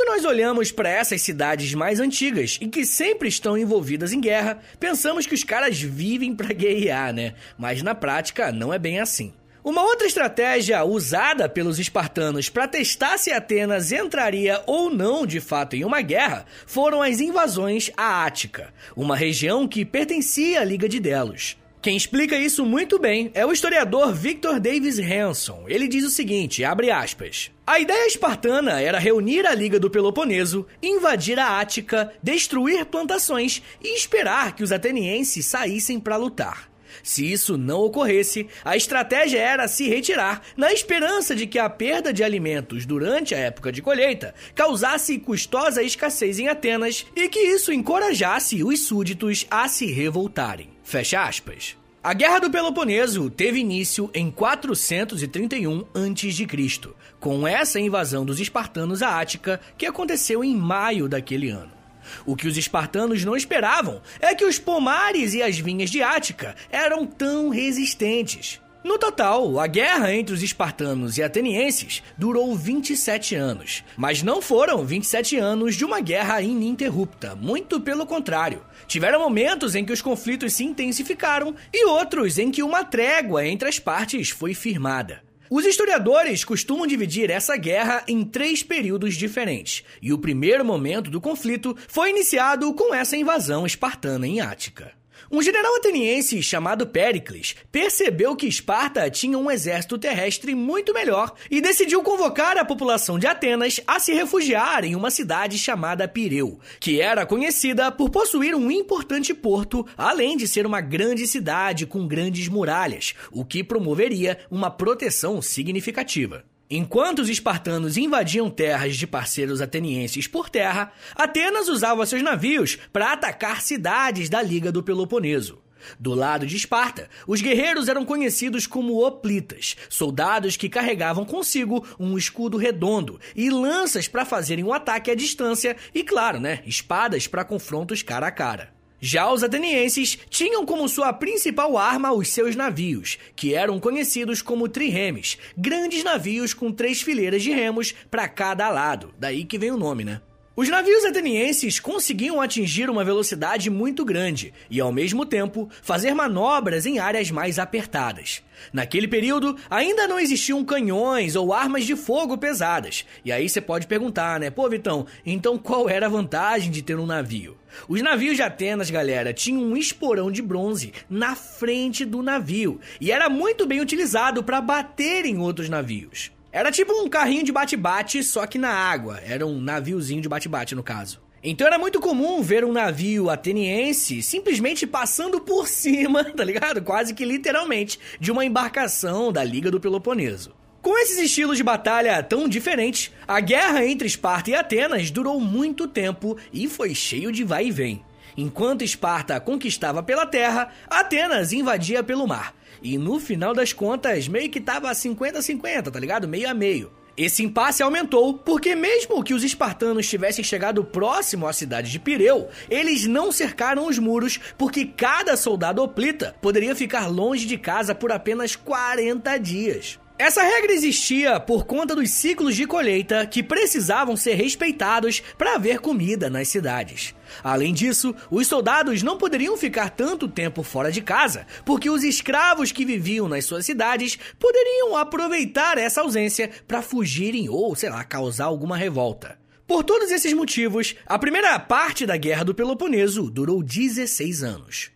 Quando 0.00 0.16
nós 0.16 0.24
olhamos 0.24 0.72
para 0.72 0.88
essas 0.88 1.20
cidades 1.20 1.74
mais 1.74 2.00
antigas 2.00 2.56
e 2.58 2.68
que 2.68 2.86
sempre 2.86 3.28
estão 3.28 3.58
envolvidas 3.58 4.14
em 4.14 4.20
guerra, 4.20 4.58
pensamos 4.78 5.26
que 5.26 5.34
os 5.34 5.44
caras 5.44 5.78
vivem 5.78 6.34
para 6.34 6.54
guerrear, 6.54 7.12
né? 7.12 7.34
Mas 7.58 7.82
na 7.82 7.94
prática 7.94 8.50
não 8.50 8.72
é 8.72 8.78
bem 8.78 8.98
assim. 8.98 9.34
Uma 9.62 9.82
outra 9.82 10.06
estratégia 10.06 10.82
usada 10.84 11.50
pelos 11.50 11.78
espartanos 11.78 12.48
para 12.48 12.66
testar 12.66 13.18
se 13.18 13.30
Atenas 13.30 13.92
entraria 13.92 14.62
ou 14.66 14.88
não 14.88 15.26
de 15.26 15.38
fato 15.38 15.76
em 15.76 15.84
uma 15.84 16.00
guerra 16.00 16.46
foram 16.64 17.02
as 17.02 17.20
invasões 17.20 17.90
à 17.94 18.24
Ática, 18.24 18.72
uma 18.96 19.14
região 19.14 19.68
que 19.68 19.84
pertencia 19.84 20.62
à 20.62 20.64
Liga 20.64 20.88
de 20.88 20.98
Delos. 20.98 21.59
Quem 21.82 21.96
explica 21.96 22.36
isso 22.36 22.66
muito 22.66 22.98
bem 22.98 23.30
é 23.32 23.46
o 23.46 23.52
historiador 23.52 24.12
Victor 24.12 24.60
Davis 24.60 24.98
Hanson. 24.98 25.64
Ele 25.66 25.88
diz 25.88 26.04
o 26.04 26.10
seguinte, 26.10 26.62
abre 26.62 26.90
aspas: 26.90 27.50
A 27.66 27.80
ideia 27.80 28.06
espartana 28.06 28.82
era 28.82 28.98
reunir 28.98 29.46
a 29.46 29.54
Liga 29.54 29.80
do 29.80 29.88
Peloponeso, 29.88 30.66
invadir 30.82 31.38
a 31.38 31.58
Ática, 31.58 32.12
destruir 32.22 32.84
plantações 32.84 33.62
e 33.82 33.96
esperar 33.96 34.54
que 34.54 34.62
os 34.62 34.72
atenienses 34.72 35.46
saíssem 35.46 35.98
para 35.98 36.18
lutar. 36.18 36.69
Se 37.02 37.30
isso 37.30 37.56
não 37.56 37.80
ocorresse, 37.80 38.46
a 38.64 38.76
estratégia 38.76 39.38
era 39.38 39.68
se 39.68 39.88
retirar, 39.88 40.42
na 40.56 40.72
esperança 40.72 41.34
de 41.34 41.46
que 41.46 41.58
a 41.58 41.68
perda 41.68 42.12
de 42.12 42.22
alimentos 42.22 42.86
durante 42.86 43.34
a 43.34 43.38
época 43.38 43.72
de 43.72 43.82
colheita 43.82 44.34
causasse 44.54 45.18
custosa 45.18 45.82
escassez 45.82 46.38
em 46.38 46.48
Atenas 46.48 47.06
e 47.14 47.28
que 47.28 47.40
isso 47.40 47.72
encorajasse 47.72 48.62
os 48.62 48.80
súditos 48.80 49.46
a 49.50 49.68
se 49.68 49.86
revoltarem. 49.86 50.70
Fecha 50.82 51.22
aspas. 51.22 51.76
A 52.02 52.14
Guerra 52.14 52.38
do 52.38 52.50
Peloponeso 52.50 53.28
teve 53.28 53.58
início 53.60 54.10
em 54.14 54.30
431 54.30 55.84
a.C., 55.94 56.90
com 57.20 57.46
essa 57.46 57.78
invasão 57.78 58.24
dos 58.24 58.40
espartanos 58.40 59.02
à 59.02 59.20
Ática 59.20 59.60
que 59.76 59.84
aconteceu 59.84 60.42
em 60.42 60.56
maio 60.56 61.06
daquele 61.08 61.50
ano. 61.50 61.79
O 62.26 62.36
que 62.36 62.48
os 62.48 62.56
espartanos 62.56 63.24
não 63.24 63.36
esperavam 63.36 64.00
é 64.20 64.34
que 64.34 64.44
os 64.44 64.58
pomares 64.58 65.34
e 65.34 65.42
as 65.42 65.58
vinhas 65.58 65.90
de 65.90 66.02
Ática 66.02 66.54
eram 66.70 67.06
tão 67.06 67.48
resistentes. 67.48 68.60
No 68.82 68.98
total, 68.98 69.60
a 69.60 69.66
guerra 69.66 70.14
entre 70.14 70.32
os 70.34 70.42
espartanos 70.42 71.18
e 71.18 71.22
atenienses 71.22 72.02
durou 72.16 72.56
27 72.56 73.34
anos, 73.34 73.84
mas 73.94 74.22
não 74.22 74.40
foram 74.40 74.86
27 74.86 75.36
anos 75.36 75.76
de 75.76 75.84
uma 75.84 76.00
guerra 76.00 76.40
ininterrupta, 76.40 77.36
muito 77.36 77.78
pelo 77.78 78.06
contrário. 78.06 78.62
Tiveram 78.86 79.20
momentos 79.20 79.74
em 79.74 79.84
que 79.84 79.92
os 79.92 80.00
conflitos 80.00 80.54
se 80.54 80.64
intensificaram 80.64 81.54
e 81.70 81.84
outros 81.84 82.38
em 82.38 82.50
que 82.50 82.62
uma 82.62 82.82
trégua 82.82 83.46
entre 83.46 83.68
as 83.68 83.78
partes 83.78 84.30
foi 84.30 84.54
firmada. 84.54 85.22
Os 85.50 85.64
historiadores 85.64 86.44
costumam 86.44 86.86
dividir 86.86 87.28
essa 87.28 87.56
guerra 87.56 88.04
em 88.06 88.24
três 88.24 88.62
períodos 88.62 89.16
diferentes, 89.16 89.82
e 90.00 90.12
o 90.12 90.18
primeiro 90.18 90.64
momento 90.64 91.10
do 91.10 91.20
conflito 91.20 91.76
foi 91.88 92.10
iniciado 92.10 92.72
com 92.72 92.94
essa 92.94 93.16
invasão 93.16 93.66
espartana 93.66 94.28
em 94.28 94.40
Ática. 94.40 94.99
Um 95.32 95.40
general 95.40 95.76
ateniense 95.76 96.42
chamado 96.42 96.88
Péricles 96.88 97.54
percebeu 97.70 98.34
que 98.34 98.48
Esparta 98.48 99.08
tinha 99.08 99.38
um 99.38 99.48
exército 99.48 99.96
terrestre 99.96 100.56
muito 100.56 100.92
melhor 100.92 101.32
e 101.48 101.60
decidiu 101.60 102.02
convocar 102.02 102.58
a 102.58 102.64
população 102.64 103.16
de 103.16 103.28
Atenas 103.28 103.80
a 103.86 104.00
se 104.00 104.12
refugiar 104.12 104.84
em 104.84 104.96
uma 104.96 105.08
cidade 105.08 105.56
chamada 105.56 106.08
Pireu, 106.08 106.58
que 106.80 107.00
era 107.00 107.24
conhecida 107.24 107.92
por 107.92 108.10
possuir 108.10 108.56
um 108.56 108.72
importante 108.72 109.32
porto, 109.32 109.86
além 109.96 110.36
de 110.36 110.48
ser 110.48 110.66
uma 110.66 110.80
grande 110.80 111.24
cidade 111.28 111.86
com 111.86 112.08
grandes 112.08 112.48
muralhas, 112.48 113.14
o 113.30 113.44
que 113.44 113.62
promoveria 113.62 114.36
uma 114.50 114.68
proteção 114.68 115.40
significativa. 115.40 116.44
Enquanto 116.72 117.18
os 117.18 117.28
espartanos 117.28 117.96
invadiam 117.96 118.48
terras 118.48 118.94
de 118.94 119.04
parceiros 119.04 119.60
atenienses 119.60 120.28
por 120.28 120.48
terra, 120.48 120.92
Atenas 121.16 121.68
usava 121.68 122.06
seus 122.06 122.22
navios 122.22 122.78
para 122.92 123.12
atacar 123.12 123.60
cidades 123.60 124.28
da 124.28 124.40
Liga 124.40 124.70
do 124.70 124.80
Peloponeso. 124.80 125.58
Do 125.98 126.14
lado 126.14 126.46
de 126.46 126.56
Esparta, 126.56 127.08
os 127.26 127.42
guerreiros 127.42 127.88
eram 127.88 128.04
conhecidos 128.04 128.68
como 128.68 129.04
hoplitas, 129.04 129.76
soldados 129.88 130.56
que 130.56 130.68
carregavam 130.68 131.24
consigo 131.24 131.84
um 131.98 132.16
escudo 132.16 132.56
redondo 132.56 133.18
e 133.34 133.50
lanças 133.50 134.06
para 134.06 134.24
fazerem 134.24 134.62
um 134.62 134.72
ataque 134.72 135.10
à 135.10 135.14
distância 135.16 135.76
e, 135.92 136.04
claro, 136.04 136.38
né, 136.38 136.62
espadas 136.66 137.26
para 137.26 137.44
confrontos 137.44 138.00
cara 138.00 138.28
a 138.28 138.30
cara. 138.30 138.79
Já 139.00 139.32
os 139.32 139.42
atenienses 139.42 140.18
tinham 140.28 140.66
como 140.66 140.88
sua 140.88 141.12
principal 141.12 141.78
arma 141.78 142.12
os 142.12 142.28
seus 142.28 142.54
navios, 142.54 143.18
que 143.34 143.54
eram 143.54 143.80
conhecidos 143.80 144.42
como 144.42 144.68
triremes, 144.68 145.38
grandes 145.56 146.04
navios 146.04 146.52
com 146.52 146.70
três 146.70 147.00
fileiras 147.00 147.42
de 147.42 147.50
remos 147.50 147.94
para 148.10 148.28
cada 148.28 148.68
lado, 148.68 149.14
daí 149.18 149.44
que 149.44 149.58
vem 149.58 149.70
o 149.70 149.76
nome, 149.76 150.04
né? 150.04 150.20
Os 150.60 150.68
navios 150.68 151.06
atenienses 151.06 151.80
conseguiam 151.80 152.38
atingir 152.38 152.90
uma 152.90 153.02
velocidade 153.02 153.70
muito 153.70 154.04
grande 154.04 154.52
e, 154.68 154.78
ao 154.78 154.92
mesmo 154.92 155.24
tempo, 155.24 155.70
fazer 155.80 156.12
manobras 156.12 156.84
em 156.84 156.98
áreas 156.98 157.30
mais 157.30 157.58
apertadas. 157.58 158.42
Naquele 158.70 159.08
período, 159.08 159.56
ainda 159.70 160.06
não 160.06 160.20
existiam 160.20 160.62
canhões 160.62 161.34
ou 161.34 161.54
armas 161.54 161.86
de 161.86 161.96
fogo 161.96 162.36
pesadas. 162.36 163.06
E 163.24 163.32
aí 163.32 163.48
você 163.48 163.58
pode 163.58 163.86
perguntar, 163.86 164.38
né? 164.38 164.50
Pô, 164.50 164.68
Vitão, 164.68 165.06
então 165.24 165.56
qual 165.56 165.88
era 165.88 166.04
a 166.04 166.10
vantagem 166.10 166.70
de 166.70 166.82
ter 166.82 166.98
um 166.98 167.06
navio? 167.06 167.56
Os 167.88 168.02
navios 168.02 168.36
de 168.36 168.42
Atenas, 168.42 168.90
galera, 168.90 169.32
tinham 169.32 169.62
um 169.62 169.78
esporão 169.78 170.30
de 170.30 170.42
bronze 170.42 170.92
na 171.08 171.34
frente 171.34 172.04
do 172.04 172.22
navio 172.22 172.78
e 173.00 173.10
era 173.10 173.30
muito 173.30 173.66
bem 173.66 173.80
utilizado 173.80 174.44
para 174.44 174.60
bater 174.60 175.24
em 175.24 175.38
outros 175.38 175.70
navios. 175.70 176.30
Era 176.52 176.72
tipo 176.72 176.92
um 176.92 177.08
carrinho 177.08 177.44
de 177.44 177.52
bate-bate, 177.52 178.24
só 178.24 178.44
que 178.44 178.58
na 178.58 178.70
água. 178.70 179.20
Era 179.24 179.46
um 179.46 179.60
naviozinho 179.60 180.20
de 180.20 180.28
bate-bate, 180.28 180.74
no 180.74 180.82
caso. 180.82 181.20
Então 181.42 181.66
era 181.66 181.78
muito 181.78 182.00
comum 182.00 182.42
ver 182.42 182.64
um 182.64 182.72
navio 182.72 183.30
ateniense 183.30 184.20
simplesmente 184.20 184.86
passando 184.86 185.40
por 185.40 185.66
cima, 185.68 186.24
tá 186.24 186.44
ligado? 186.44 186.82
Quase 186.82 187.14
que 187.14 187.24
literalmente, 187.24 187.98
de 188.18 188.32
uma 188.32 188.44
embarcação 188.44 189.32
da 189.32 189.44
Liga 189.44 189.70
do 189.70 189.80
Peloponeso. 189.80 190.52
Com 190.82 190.98
esses 190.98 191.18
estilos 191.18 191.56
de 191.56 191.62
batalha 191.62 192.22
tão 192.22 192.48
diferentes, 192.48 193.12
a 193.28 193.38
guerra 193.38 193.86
entre 193.86 194.06
Esparta 194.06 194.50
e 194.50 194.54
Atenas 194.54 195.10
durou 195.10 195.38
muito 195.40 195.86
tempo 195.86 196.36
e 196.52 196.68
foi 196.68 196.94
cheio 196.94 197.30
de 197.30 197.44
vai 197.44 197.66
e 197.66 197.70
vem. 197.70 198.02
Enquanto 198.36 198.82
Esparta 198.82 199.38
conquistava 199.38 200.02
pela 200.02 200.26
terra, 200.26 200.72
Atenas 200.88 201.52
invadia 201.52 202.02
pelo 202.02 202.26
mar. 202.26 202.54
E 202.82 202.96
no 202.96 203.20
final 203.20 203.54
das 203.54 203.72
contas, 203.72 204.28
meio 204.28 204.50
que 204.50 204.60
tava 204.60 204.90
50-50, 204.90 205.90
tá 205.90 206.00
ligado? 206.00 206.26
Meio 206.26 206.48
a 206.48 206.54
meio. 206.54 206.90
Esse 207.16 207.42
impasse 207.42 207.82
aumentou 207.82 208.34
porque, 208.34 208.74
mesmo 208.74 209.22
que 209.22 209.34
os 209.34 209.44
espartanos 209.44 210.08
tivessem 210.08 210.42
chegado 210.42 210.82
próximo 210.82 211.46
à 211.46 211.52
cidade 211.52 211.90
de 211.90 211.98
Pireu, 211.98 212.48
eles 212.70 213.06
não 213.06 213.30
cercaram 213.30 213.86
os 213.86 213.98
muros 213.98 214.38
porque 214.56 214.86
cada 214.86 215.36
soldado 215.36 215.82
oplita 215.82 216.34
poderia 216.40 216.74
ficar 216.74 217.08
longe 217.08 217.46
de 217.46 217.58
casa 217.58 217.94
por 217.94 218.10
apenas 218.10 218.56
40 218.56 219.36
dias. 219.38 219.98
Essa 220.20 220.42
regra 220.42 220.74
existia 220.74 221.40
por 221.40 221.64
conta 221.64 221.96
dos 221.96 222.10
ciclos 222.10 222.54
de 222.54 222.66
colheita 222.66 223.26
que 223.26 223.42
precisavam 223.42 224.18
ser 224.18 224.34
respeitados 224.34 225.22
para 225.38 225.54
haver 225.54 225.78
comida 225.78 226.28
nas 226.28 226.46
cidades. 226.48 227.14
Além 227.42 227.72
disso, 227.72 228.14
os 228.30 228.46
soldados 228.46 229.02
não 229.02 229.16
poderiam 229.16 229.56
ficar 229.56 229.88
tanto 229.88 230.28
tempo 230.28 230.62
fora 230.62 230.92
de 230.92 231.00
casa, 231.00 231.46
porque 231.64 231.88
os 231.88 232.04
escravos 232.04 232.70
que 232.70 232.84
viviam 232.84 233.30
nas 233.30 233.46
suas 233.46 233.64
cidades 233.64 234.18
poderiam 234.38 234.94
aproveitar 234.94 235.78
essa 235.78 236.02
ausência 236.02 236.50
para 236.68 236.82
fugirem 236.82 237.48
ou, 237.48 237.74
sei 237.74 237.88
lá, 237.88 238.04
causar 238.04 238.44
alguma 238.44 238.76
revolta. 238.76 239.38
Por 239.66 239.82
todos 239.82 240.10
esses 240.10 240.34
motivos, 240.34 240.96
a 241.06 241.18
primeira 241.18 241.58
parte 241.58 242.04
da 242.04 242.18
Guerra 242.18 242.44
do 242.44 242.54
Peloponeso 242.54 243.30
durou 243.30 243.62
16 243.62 244.42
anos. 244.42 244.90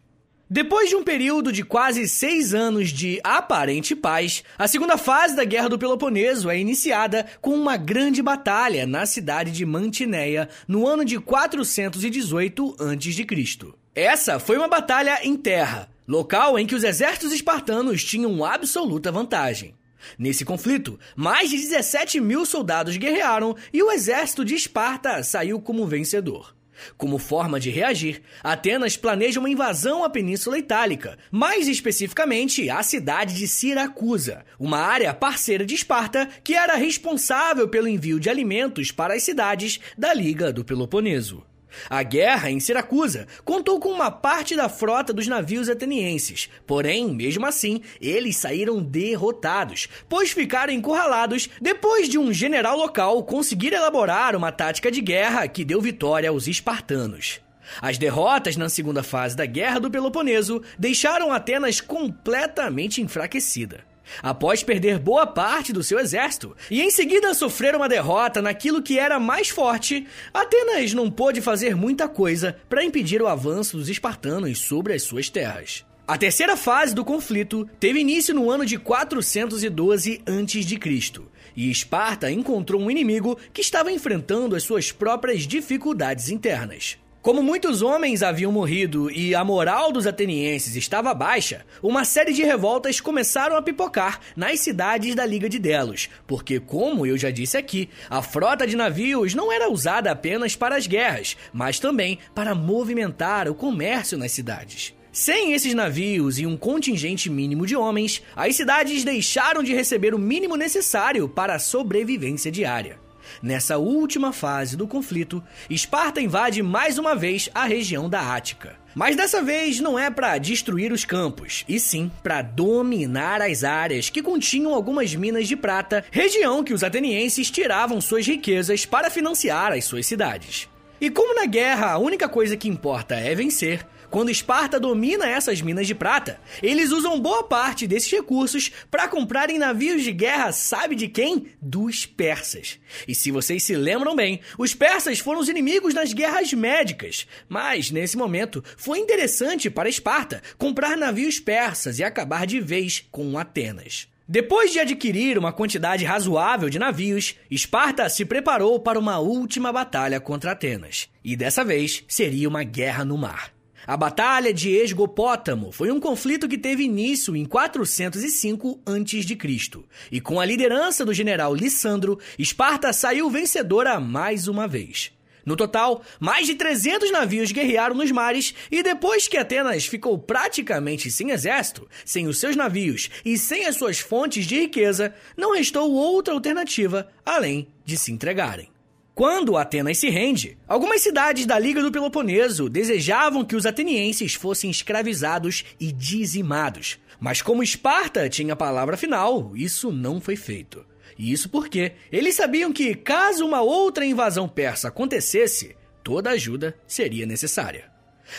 Depois 0.48 0.90
de 0.90 0.94
um 0.94 1.02
período 1.02 1.50
de 1.50 1.64
quase 1.64 2.06
seis 2.06 2.52
anos 2.52 2.90
de 2.90 3.18
aparente 3.24 3.96
paz, 3.96 4.44
a 4.58 4.68
segunda 4.68 4.98
fase 4.98 5.34
da 5.34 5.42
Guerra 5.42 5.70
do 5.70 5.78
Peloponeso 5.78 6.50
é 6.50 6.58
iniciada 6.58 7.24
com 7.40 7.54
uma 7.54 7.78
grande 7.78 8.22
batalha 8.22 8.86
na 8.86 9.06
cidade 9.06 9.50
de 9.50 9.64
Mantineia 9.64 10.50
no 10.68 10.86
ano 10.86 11.02
de 11.02 11.18
418 11.18 12.76
a.C. 12.78 13.74
Essa 13.94 14.38
foi 14.38 14.58
uma 14.58 14.68
batalha 14.68 15.18
em 15.22 15.34
terra, 15.34 15.88
local 16.06 16.58
em 16.58 16.66
que 16.66 16.74
os 16.74 16.84
exércitos 16.84 17.32
espartanos 17.32 18.04
tinham 18.04 18.44
absoluta 18.44 19.10
vantagem. 19.10 19.74
Nesse 20.18 20.44
conflito, 20.44 21.00
mais 21.16 21.48
de 21.48 21.56
17 21.56 22.20
mil 22.20 22.44
soldados 22.44 22.98
guerrearam 22.98 23.56
e 23.72 23.82
o 23.82 23.90
exército 23.90 24.44
de 24.44 24.54
Esparta 24.54 25.22
saiu 25.22 25.58
como 25.58 25.86
vencedor. 25.86 26.54
Como 26.96 27.18
forma 27.18 27.58
de 27.60 27.70
reagir, 27.70 28.22
Atenas 28.42 28.96
planeja 28.96 29.40
uma 29.40 29.50
invasão 29.50 30.04
à 30.04 30.10
Península 30.10 30.58
Itálica, 30.58 31.18
mais 31.30 31.68
especificamente 31.68 32.68
à 32.68 32.82
cidade 32.82 33.34
de 33.34 33.46
Siracusa, 33.46 34.44
uma 34.58 34.78
área 34.78 35.14
parceira 35.14 35.64
de 35.64 35.74
Esparta 35.74 36.28
que 36.42 36.54
era 36.54 36.74
responsável 36.74 37.68
pelo 37.68 37.88
envio 37.88 38.18
de 38.20 38.28
alimentos 38.28 38.90
para 38.90 39.14
as 39.14 39.22
cidades 39.22 39.80
da 39.96 40.12
Liga 40.12 40.52
do 40.52 40.64
Peloponeso. 40.64 41.42
A 41.88 42.02
guerra 42.02 42.50
em 42.50 42.60
Siracusa 42.60 43.26
contou 43.44 43.78
com 43.80 43.90
uma 43.90 44.10
parte 44.10 44.56
da 44.56 44.68
frota 44.68 45.12
dos 45.12 45.26
navios 45.26 45.68
atenienses, 45.68 46.48
porém, 46.66 47.14
mesmo 47.14 47.46
assim, 47.46 47.80
eles 48.00 48.36
saíram 48.36 48.82
derrotados, 48.82 49.88
pois 50.08 50.32
ficaram 50.32 50.72
encurralados 50.72 51.48
depois 51.60 52.08
de 52.08 52.18
um 52.18 52.32
general 52.32 52.76
local 52.76 53.22
conseguir 53.24 53.72
elaborar 53.72 54.36
uma 54.36 54.52
tática 54.52 54.90
de 54.90 55.00
guerra 55.00 55.46
que 55.48 55.64
deu 55.64 55.80
vitória 55.80 56.30
aos 56.30 56.46
espartanos. 56.46 57.40
As 57.80 57.96
derrotas 57.96 58.56
na 58.56 58.68
segunda 58.68 59.02
fase 59.02 59.34
da 59.34 59.46
Guerra 59.46 59.80
do 59.80 59.90
Peloponeso 59.90 60.62
deixaram 60.78 61.32
Atenas 61.32 61.80
completamente 61.80 63.00
enfraquecida 63.00 63.93
após 64.22 64.62
perder 64.62 64.98
boa 64.98 65.26
parte 65.26 65.72
do 65.72 65.82
seu 65.82 65.98
exército 65.98 66.56
e 66.70 66.80
em 66.80 66.90
seguida 66.90 67.34
sofrer 67.34 67.74
uma 67.74 67.88
derrota 67.88 68.40
naquilo 68.42 68.82
que 68.82 68.98
era 68.98 69.18
mais 69.18 69.48
forte, 69.48 70.06
Atenas 70.32 70.92
não 70.92 71.10
pôde 71.10 71.40
fazer 71.40 71.76
muita 71.76 72.08
coisa 72.08 72.56
para 72.68 72.84
impedir 72.84 73.22
o 73.22 73.28
avanço 73.28 73.76
dos 73.76 73.88
espartanos 73.88 74.58
sobre 74.58 74.92
as 74.92 75.02
suas 75.02 75.28
terras. 75.28 75.84
A 76.06 76.18
terceira 76.18 76.54
fase 76.54 76.94
do 76.94 77.02
conflito 77.02 77.66
teve 77.80 78.00
início 78.00 78.34
no 78.34 78.50
ano 78.50 78.66
de 78.66 78.78
412 78.78 80.20
a.C. 80.26 81.22
e 81.56 81.70
Esparta 81.70 82.30
encontrou 82.30 82.78
um 82.78 82.90
inimigo 82.90 83.38
que 83.54 83.62
estava 83.62 83.90
enfrentando 83.90 84.54
as 84.54 84.62
suas 84.62 84.92
próprias 84.92 85.46
dificuldades 85.46 86.28
internas. 86.28 86.98
Como 87.24 87.42
muitos 87.42 87.80
homens 87.80 88.22
haviam 88.22 88.52
morrido 88.52 89.10
e 89.10 89.34
a 89.34 89.42
moral 89.42 89.90
dos 89.90 90.06
atenienses 90.06 90.76
estava 90.76 91.14
baixa, 91.14 91.64
uma 91.82 92.04
série 92.04 92.34
de 92.34 92.42
revoltas 92.42 93.00
começaram 93.00 93.56
a 93.56 93.62
pipocar 93.62 94.20
nas 94.36 94.60
cidades 94.60 95.14
da 95.14 95.24
Liga 95.24 95.48
de 95.48 95.58
Delos, 95.58 96.10
porque, 96.26 96.60
como 96.60 97.06
eu 97.06 97.16
já 97.16 97.30
disse 97.30 97.56
aqui, 97.56 97.88
a 98.10 98.20
frota 98.20 98.66
de 98.66 98.76
navios 98.76 99.34
não 99.34 99.50
era 99.50 99.70
usada 99.72 100.10
apenas 100.10 100.54
para 100.54 100.76
as 100.76 100.86
guerras, 100.86 101.34
mas 101.50 101.78
também 101.78 102.18
para 102.34 102.54
movimentar 102.54 103.48
o 103.48 103.54
comércio 103.54 104.18
nas 104.18 104.32
cidades. 104.32 104.92
Sem 105.10 105.54
esses 105.54 105.72
navios 105.72 106.38
e 106.38 106.44
um 106.44 106.58
contingente 106.58 107.30
mínimo 107.30 107.66
de 107.66 107.74
homens, 107.74 108.22
as 108.36 108.54
cidades 108.54 109.02
deixaram 109.02 109.62
de 109.62 109.72
receber 109.72 110.14
o 110.14 110.18
mínimo 110.18 110.56
necessário 110.56 111.26
para 111.26 111.54
a 111.54 111.58
sobrevivência 111.58 112.52
diária. 112.52 113.02
Nessa 113.42 113.78
última 113.78 114.32
fase 114.32 114.76
do 114.76 114.86
conflito, 114.86 115.42
Esparta 115.68 116.20
invade 116.20 116.62
mais 116.62 116.98
uma 116.98 117.14
vez 117.14 117.48
a 117.54 117.64
região 117.64 118.08
da 118.08 118.34
Ática. 118.34 118.76
Mas 118.94 119.16
dessa 119.16 119.42
vez 119.42 119.80
não 119.80 119.98
é 119.98 120.08
para 120.08 120.38
destruir 120.38 120.92
os 120.92 121.04
campos, 121.04 121.64
e 121.68 121.80
sim 121.80 122.10
para 122.22 122.42
dominar 122.42 123.42
as 123.42 123.64
áreas 123.64 124.08
que 124.08 124.22
continham 124.22 124.72
algumas 124.72 125.14
minas 125.14 125.48
de 125.48 125.56
prata, 125.56 126.04
região 126.12 126.62
que 126.62 126.72
os 126.72 126.84
atenienses 126.84 127.50
tiravam 127.50 128.00
suas 128.00 128.26
riquezas 128.26 128.86
para 128.86 129.10
financiar 129.10 129.72
as 129.72 129.84
suas 129.84 130.06
cidades. 130.06 130.68
E 131.00 131.10
como 131.10 131.34
na 131.34 131.44
guerra 131.44 131.90
a 131.90 131.98
única 131.98 132.28
coisa 132.28 132.56
que 132.56 132.68
importa 132.68 133.16
é 133.16 133.34
vencer, 133.34 133.84
quando 134.10 134.30
Esparta 134.30 134.78
domina 134.78 135.26
essas 135.26 135.60
minas 135.60 135.86
de 135.86 135.94
prata, 135.94 136.40
eles 136.62 136.90
usam 136.90 137.20
boa 137.20 137.44
parte 137.44 137.86
desses 137.86 138.10
recursos 138.10 138.70
para 138.90 139.08
comprarem 139.08 139.58
navios 139.58 140.02
de 140.02 140.12
guerra, 140.12 140.52
sabe 140.52 140.94
de 140.94 141.08
quem? 141.08 141.46
Dos 141.60 142.06
persas. 142.06 142.78
E 143.06 143.14
se 143.14 143.30
vocês 143.30 143.62
se 143.62 143.74
lembram 143.74 144.14
bem, 144.14 144.40
os 144.58 144.74
persas 144.74 145.18
foram 145.18 145.40
os 145.40 145.48
inimigos 145.48 145.94
nas 145.94 146.12
guerras 146.12 146.52
médicas. 146.52 147.26
Mas, 147.48 147.90
nesse 147.90 148.16
momento, 148.16 148.62
foi 148.76 148.98
interessante 148.98 149.70
para 149.70 149.88
Esparta 149.88 150.42
comprar 150.58 150.96
navios 150.96 151.40
persas 151.40 151.98
e 151.98 152.04
acabar 152.04 152.46
de 152.46 152.60
vez 152.60 153.04
com 153.10 153.38
Atenas. 153.38 154.08
Depois 154.26 154.72
de 154.72 154.80
adquirir 154.80 155.36
uma 155.36 155.52
quantidade 155.52 156.02
razoável 156.02 156.70
de 156.70 156.78
navios, 156.78 157.36
Esparta 157.50 158.08
se 158.08 158.24
preparou 158.24 158.80
para 158.80 158.98
uma 158.98 159.18
última 159.18 159.70
batalha 159.70 160.18
contra 160.18 160.52
Atenas. 160.52 161.10
E 161.22 161.36
dessa 161.36 161.62
vez 161.62 162.02
seria 162.08 162.48
uma 162.48 162.64
guerra 162.64 163.04
no 163.04 163.18
mar. 163.18 163.53
A 163.86 163.98
Batalha 163.98 164.52
de 164.52 164.70
Esgopótamo 164.70 165.70
foi 165.70 165.90
um 165.90 166.00
conflito 166.00 166.48
que 166.48 166.56
teve 166.56 166.84
início 166.84 167.36
em 167.36 167.44
405 167.44 168.80
a.C. 168.86 169.84
E 170.10 170.20
com 170.22 170.40
a 170.40 170.44
liderança 170.46 171.04
do 171.04 171.12
general 171.12 171.54
Lissandro, 171.54 172.18
Esparta 172.38 172.94
saiu 172.94 173.28
vencedora 173.28 174.00
mais 174.00 174.48
uma 174.48 174.66
vez. 174.66 175.12
No 175.44 175.54
total, 175.54 176.02
mais 176.18 176.46
de 176.46 176.54
300 176.54 177.12
navios 177.12 177.52
guerrearam 177.52 177.94
nos 177.94 178.10
mares 178.10 178.54
e 178.70 178.82
depois 178.82 179.28
que 179.28 179.36
Atenas 179.36 179.84
ficou 179.84 180.18
praticamente 180.18 181.10
sem 181.10 181.30
exército, 181.30 181.86
sem 182.06 182.26
os 182.26 182.38
seus 182.38 182.56
navios 182.56 183.10
e 183.22 183.36
sem 183.36 183.66
as 183.66 183.76
suas 183.76 183.98
fontes 183.98 184.46
de 184.46 184.60
riqueza, 184.60 185.14
não 185.36 185.52
restou 185.52 185.92
outra 185.92 186.32
alternativa 186.32 187.06
além 187.26 187.68
de 187.84 187.98
se 187.98 188.10
entregarem. 188.10 188.73
Quando 189.14 189.56
Atenas 189.56 189.98
se 189.98 190.10
rende, 190.10 190.58
algumas 190.66 191.00
cidades 191.00 191.46
da 191.46 191.56
Liga 191.56 191.80
do 191.80 191.92
Peloponeso 191.92 192.68
desejavam 192.68 193.44
que 193.44 193.54
os 193.54 193.64
atenienses 193.64 194.34
fossem 194.34 194.68
escravizados 194.68 195.64
e 195.78 195.92
dizimados. 195.92 196.98
Mas 197.20 197.40
como 197.40 197.62
Esparta 197.62 198.28
tinha 198.28 198.54
a 198.54 198.56
palavra 198.56 198.96
final, 198.96 199.52
isso 199.54 199.92
não 199.92 200.20
foi 200.20 200.34
feito. 200.34 200.84
E 201.16 201.30
isso 201.30 201.48
porque 201.48 201.92
eles 202.10 202.34
sabiam 202.34 202.72
que, 202.72 202.92
caso 202.96 203.46
uma 203.46 203.60
outra 203.60 204.04
invasão 204.04 204.48
persa 204.48 204.88
acontecesse, 204.88 205.76
toda 206.02 206.30
ajuda 206.30 206.76
seria 206.84 207.24
necessária. 207.24 207.84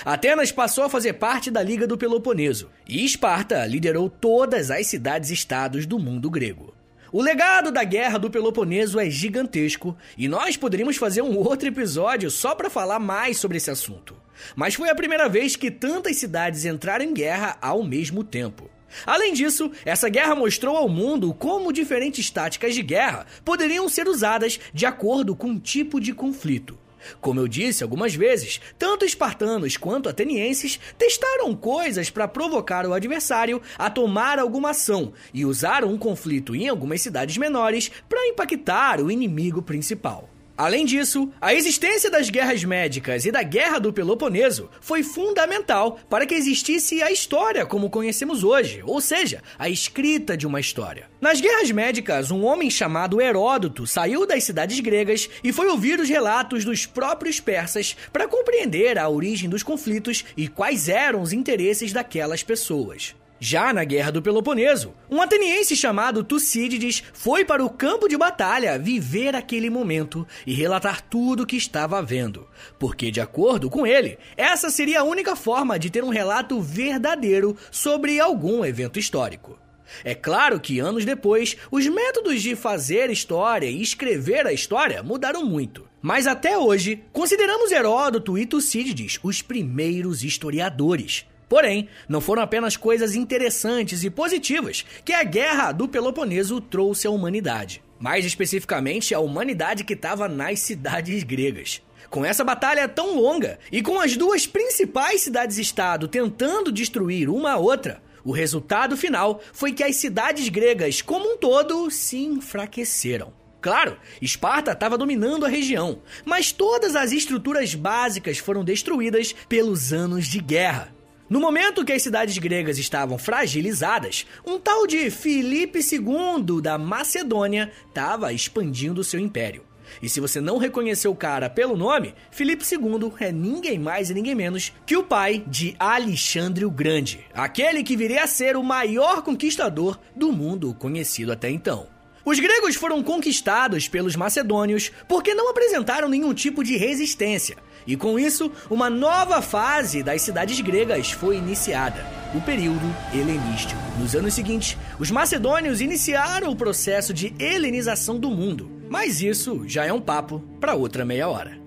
Atenas 0.04 0.52
passou 0.52 0.84
a 0.84 0.90
fazer 0.90 1.14
parte 1.14 1.50
da 1.50 1.64
Liga 1.64 1.88
do 1.88 1.98
Peloponeso, 1.98 2.70
e 2.86 3.06
Esparta 3.06 3.66
liderou 3.66 4.10
todas 4.10 4.70
as 4.70 4.88
cidades-estados 4.88 5.86
do 5.86 5.98
mundo 5.98 6.30
grego. 6.30 6.75
O 7.16 7.22
legado 7.22 7.72
da 7.72 7.82
Guerra 7.86 8.20
do 8.20 8.30
Peloponeso 8.30 9.00
é 9.00 9.10
gigantesco 9.10 9.96
e 10.18 10.28
nós 10.28 10.58
poderíamos 10.58 10.98
fazer 10.98 11.22
um 11.22 11.38
outro 11.38 11.66
episódio 11.66 12.30
só 12.30 12.54
para 12.54 12.70
falar 12.70 13.00
mais 13.00 13.38
sobre 13.38 13.56
esse 13.56 13.72
assunto. 13.72 14.14
Mas 14.54 14.74
foi 14.74 14.90
a 14.90 14.96
primeira 14.96 15.30
vez 15.30 15.56
que 15.56 15.72
tantas 15.72 16.18
cidades 16.18 16.66
entraram 16.66 17.06
em 17.06 17.14
guerra 17.14 17.58
ao 17.62 17.82
mesmo 17.84 18.22
tempo. 18.22 18.70
Além 19.06 19.32
disso, 19.32 19.72
essa 19.86 20.10
guerra 20.10 20.36
mostrou 20.36 20.76
ao 20.76 20.90
mundo 20.90 21.34
como 21.34 21.72
diferentes 21.72 22.30
táticas 22.30 22.76
de 22.76 22.82
guerra 22.82 23.26
poderiam 23.46 23.88
ser 23.88 24.10
usadas 24.10 24.60
de 24.74 24.86
acordo 24.86 25.38
com 25.38 25.52
o 25.52 25.60
tipo 25.60 26.02
de 26.02 26.12
conflito. 26.14 26.78
Como 27.22 27.40
eu 27.40 27.48
disse 27.48 27.84
algumas 27.84 28.16
vezes, 28.16 28.60
tanto 28.78 29.06
espartanos 29.06 29.78
quanto 29.78 30.10
atenienses 30.10 30.80
testaram 30.98 31.56
coisas 31.56 32.10
para 32.10 32.28
provocar 32.28 32.86
o 32.86 32.94
adversário 32.94 33.62
a 33.78 33.90
tomar 33.90 34.40
alguma 34.40 34.72
ação 34.72 35.14
e 35.34 35.46
usaram 35.46 35.92
um 35.92 35.98
conflito 35.98 36.56
em 36.56 36.68
algumas 36.68 37.02
cidades 37.02 37.38
menores 37.38 37.92
para 38.10 38.28
impactar 38.28 39.02
o 39.02 39.10
inimigo 39.10 39.62
principal. 39.62 40.35
Além 40.58 40.86
disso, 40.86 41.30
a 41.42 41.54
existência 41.54 42.10
das 42.10 42.30
guerras 42.30 42.64
médicas 42.64 43.26
e 43.26 43.32
da 43.32 43.44
Guerra 43.44 43.78
do 43.78 43.92
Peloponeso 43.92 44.70
foi 44.80 45.04
fundamental 45.04 46.00
para 46.10 46.26
que 46.26 46.34
existisse 46.34 47.04
a 47.04 47.12
história 47.12 47.66
como 47.66 47.90
conhecemos 47.90 48.42
hoje, 48.42 48.82
ou 48.86 49.02
seja, 49.02 49.44
a 49.60 49.68
escrita 49.68 50.38
de 50.38 50.48
uma 50.48 50.62
história. 50.62 51.10
Nas 51.20 51.42
guerras 51.42 51.70
médicas, 51.72 52.32
um 52.32 52.46
homem 52.46 52.70
chamado 52.70 53.20
Heródoto 53.20 53.86
saiu 53.86 54.26
das 54.26 54.46
cidades 54.46 54.80
gregas 54.80 55.30
e 55.44 55.52
foi 55.52 55.68
ouvir 55.68 56.00
os 56.00 56.08
relatos 56.08 56.64
dos 56.64 56.86
próprios 56.86 57.42
persas 57.42 57.98
para 58.14 58.28
compreender 58.28 58.98
a 58.98 59.10
origem 59.10 59.50
dos 59.50 59.62
conflitos 59.62 60.24
e 60.38 60.48
quais 60.48 60.88
eram 60.88 61.22
os 61.22 61.34
interesses 61.34 61.92
daquelas 61.92 62.44
pessoas. 62.44 63.14
Já 63.40 63.74
na 63.74 63.84
Guerra 63.84 64.12
do 64.12 64.22
Peloponeso, 64.22 64.94
um 65.10 65.22
ateniense 65.22 65.76
chamado 65.76 66.24
Tucídides 66.24 67.04
foi 67.14 67.44
para 67.44 67.64
o 67.64 67.70
campo 67.70 68.08
de 68.08 68.18
batalha 68.18 68.80
viver 68.80 69.36
aquele 69.36 69.70
momento 69.70 70.26
e 70.48 70.54
relatar 70.54 71.02
tudo 71.02 71.44
o 71.44 71.46
que 71.46 71.58
estava 71.58 72.02
vendo, 72.02 72.48
porque, 72.80 73.12
de 73.12 73.20
acordo 73.20 73.70
com 73.70 73.86
ele, 73.86 74.18
essa 74.38 74.70
seria 74.70 75.02
a 75.02 75.04
única 75.04 75.36
forma 75.36 75.78
de 75.78 75.90
ter 75.90 76.04
um 76.04 76.10
relato 76.10 76.62
verdadeiro 76.62 77.58
sobre 77.70 78.20
algum 78.22 78.64
evento 78.64 78.98
histórico. 78.98 79.60
É 80.04 80.16
claro 80.16 80.60
que 80.60 80.80
anos 80.80 81.06
depois, 81.06 81.58
os 81.70 81.86
métodos 81.88 82.42
de 82.42 82.56
fazer 82.56 83.10
história 83.10 83.68
e 83.68 83.82
escrever 83.82 84.48
a 84.48 84.54
história 84.54 85.04
mudaram 85.04 85.46
muito. 85.46 85.88
Mas 86.02 86.26
até 86.26 86.58
hoje, 86.58 87.04
consideramos 87.12 87.72
Heródoto 87.72 88.38
e 88.38 88.46
Tucídides 88.46 89.20
os 89.22 89.42
primeiros 89.42 90.24
historiadores. 90.24 91.26
Porém, 91.48 91.88
não 92.10 92.20
foram 92.22 92.42
apenas 92.42 92.76
coisas 92.76 93.16
interessantes 93.16 94.04
e 94.04 94.10
positivas 94.10 94.86
que 95.04 95.14
a 95.14 95.24
Guerra 95.24 95.72
do 95.72 95.88
Peloponeso 95.88 96.60
trouxe 96.60 97.08
à 97.08 97.12
humanidade. 97.12 97.84
Mais 98.00 98.26
especificamente, 98.26 99.14
a 99.14 99.20
humanidade 99.20 99.84
que 99.84 99.94
estava 99.94 100.28
nas 100.28 100.60
cidades 100.60 101.24
gregas. 101.24 101.82
Com 102.10 102.24
essa 102.24 102.44
batalha 102.44 102.88
tão 102.88 103.20
longa 103.20 103.60
e 103.72 103.82
com 103.82 104.00
as 104.00 104.16
duas 104.16 104.46
principais 104.46 105.22
cidades-estado 105.22 106.08
tentando 106.08 106.72
destruir 106.72 107.30
uma 107.30 107.54
a 107.54 107.58
outra, 107.58 108.02
o 108.24 108.32
resultado 108.32 108.98
final 108.98 109.40
foi 109.54 109.72
que 109.72 109.84
as 109.84 109.96
cidades 109.98 110.50
gregas, 110.50 111.02
como 111.02 111.34
um 111.34 111.38
todo, 111.38 111.90
se 111.92 112.18
enfraqueceram. 112.18 113.32
Claro, 113.62 113.98
Esparta 114.22 114.72
estava 114.74 114.98
dominando 114.98 115.46
a 115.46 115.50
região, 115.50 116.02
mas 116.24 116.52
todas 116.52 116.96
as 116.96 117.12
estruturas 117.12 117.74
básicas 117.74 118.38
foram 118.38 118.64
destruídas 118.64 119.34
pelos 119.50 119.92
anos 119.92 120.28
de 120.28 120.40
guerra. 120.40 120.95
No 121.28 121.40
momento 121.40 121.84
que 121.84 121.92
as 121.92 122.04
cidades 122.04 122.38
gregas 122.38 122.78
estavam 122.78 123.18
fragilizadas, 123.18 124.28
um 124.46 124.60
tal 124.60 124.86
de 124.86 125.10
Filipe 125.10 125.80
II 125.80 126.62
da 126.62 126.78
Macedônia 126.78 127.72
estava 127.88 128.32
expandindo 128.32 129.04
seu 129.04 129.20
império. 129.20 129.64
E 130.04 130.08
se 130.08 130.20
você 130.20 130.40
não 130.40 130.60
reconheceu 130.60 131.12
o 131.12 131.16
cara 131.16 131.50
pelo 131.50 131.76
nome, 131.76 132.14
Filipe 132.30 132.64
II 132.64 133.12
é 133.20 133.32
ninguém 133.32 133.80
mais 133.80 134.12
e 134.12 134.14
ninguém 134.14 134.36
menos 134.36 134.72
que 134.86 134.96
o 134.96 135.04
pai 135.04 135.44
de 135.48 135.76
Alexandre 135.80 136.64
o 136.64 136.70
Grande, 136.70 137.26
aquele 137.34 137.84
que 137.84 137.98
viria 137.98 138.24
a 138.24 138.28
ser 138.28 138.56
o 138.56 138.64
maior 138.64 139.24
conquistador 139.24 140.00
do 140.16 140.32
mundo 140.32 140.76
conhecido 140.76 141.32
até 141.32 141.50
então. 141.50 141.88
Os 142.24 142.40
gregos 142.40 142.76
foram 142.76 143.04
conquistados 143.04 143.88
pelos 143.88 144.16
macedônios 144.16 144.92
porque 145.08 145.36
não 145.36 145.50
apresentaram 145.50 146.10
nenhum 146.10 146.34
tipo 146.34 146.64
de 146.64 146.76
resistência, 146.76 147.56
e 147.88 147.96
com 147.96 148.20
isso, 148.20 148.52
uma 148.70 148.90
nova 148.90 149.42
fase 149.42 150.02
das 150.02 150.22
cidades 150.22 150.60
gregas 150.62 151.12
foi 151.12 151.38
iniciada, 151.38 152.06
o 152.34 152.42
período 152.42 152.86
helenístico. 153.14 153.82
Nos 154.00 154.16
anos 154.16 154.34
seguintes, 154.34 154.78
os 155.00 155.12
macedônios 155.12 155.82
iniciaram 155.82 156.52
o 156.52 156.56
processo 156.56 157.14
de 157.14 157.34
helenização 157.40 158.20
do 158.20 158.30
mundo, 158.30 158.70
mas 158.90 159.22
isso 159.22 159.64
já 159.68 159.86
é 159.86 159.94
um 159.94 160.02
papo 160.02 160.40
para 160.60 160.76
outra 160.76 161.06
meia 161.06 161.28
hora. 161.28 161.65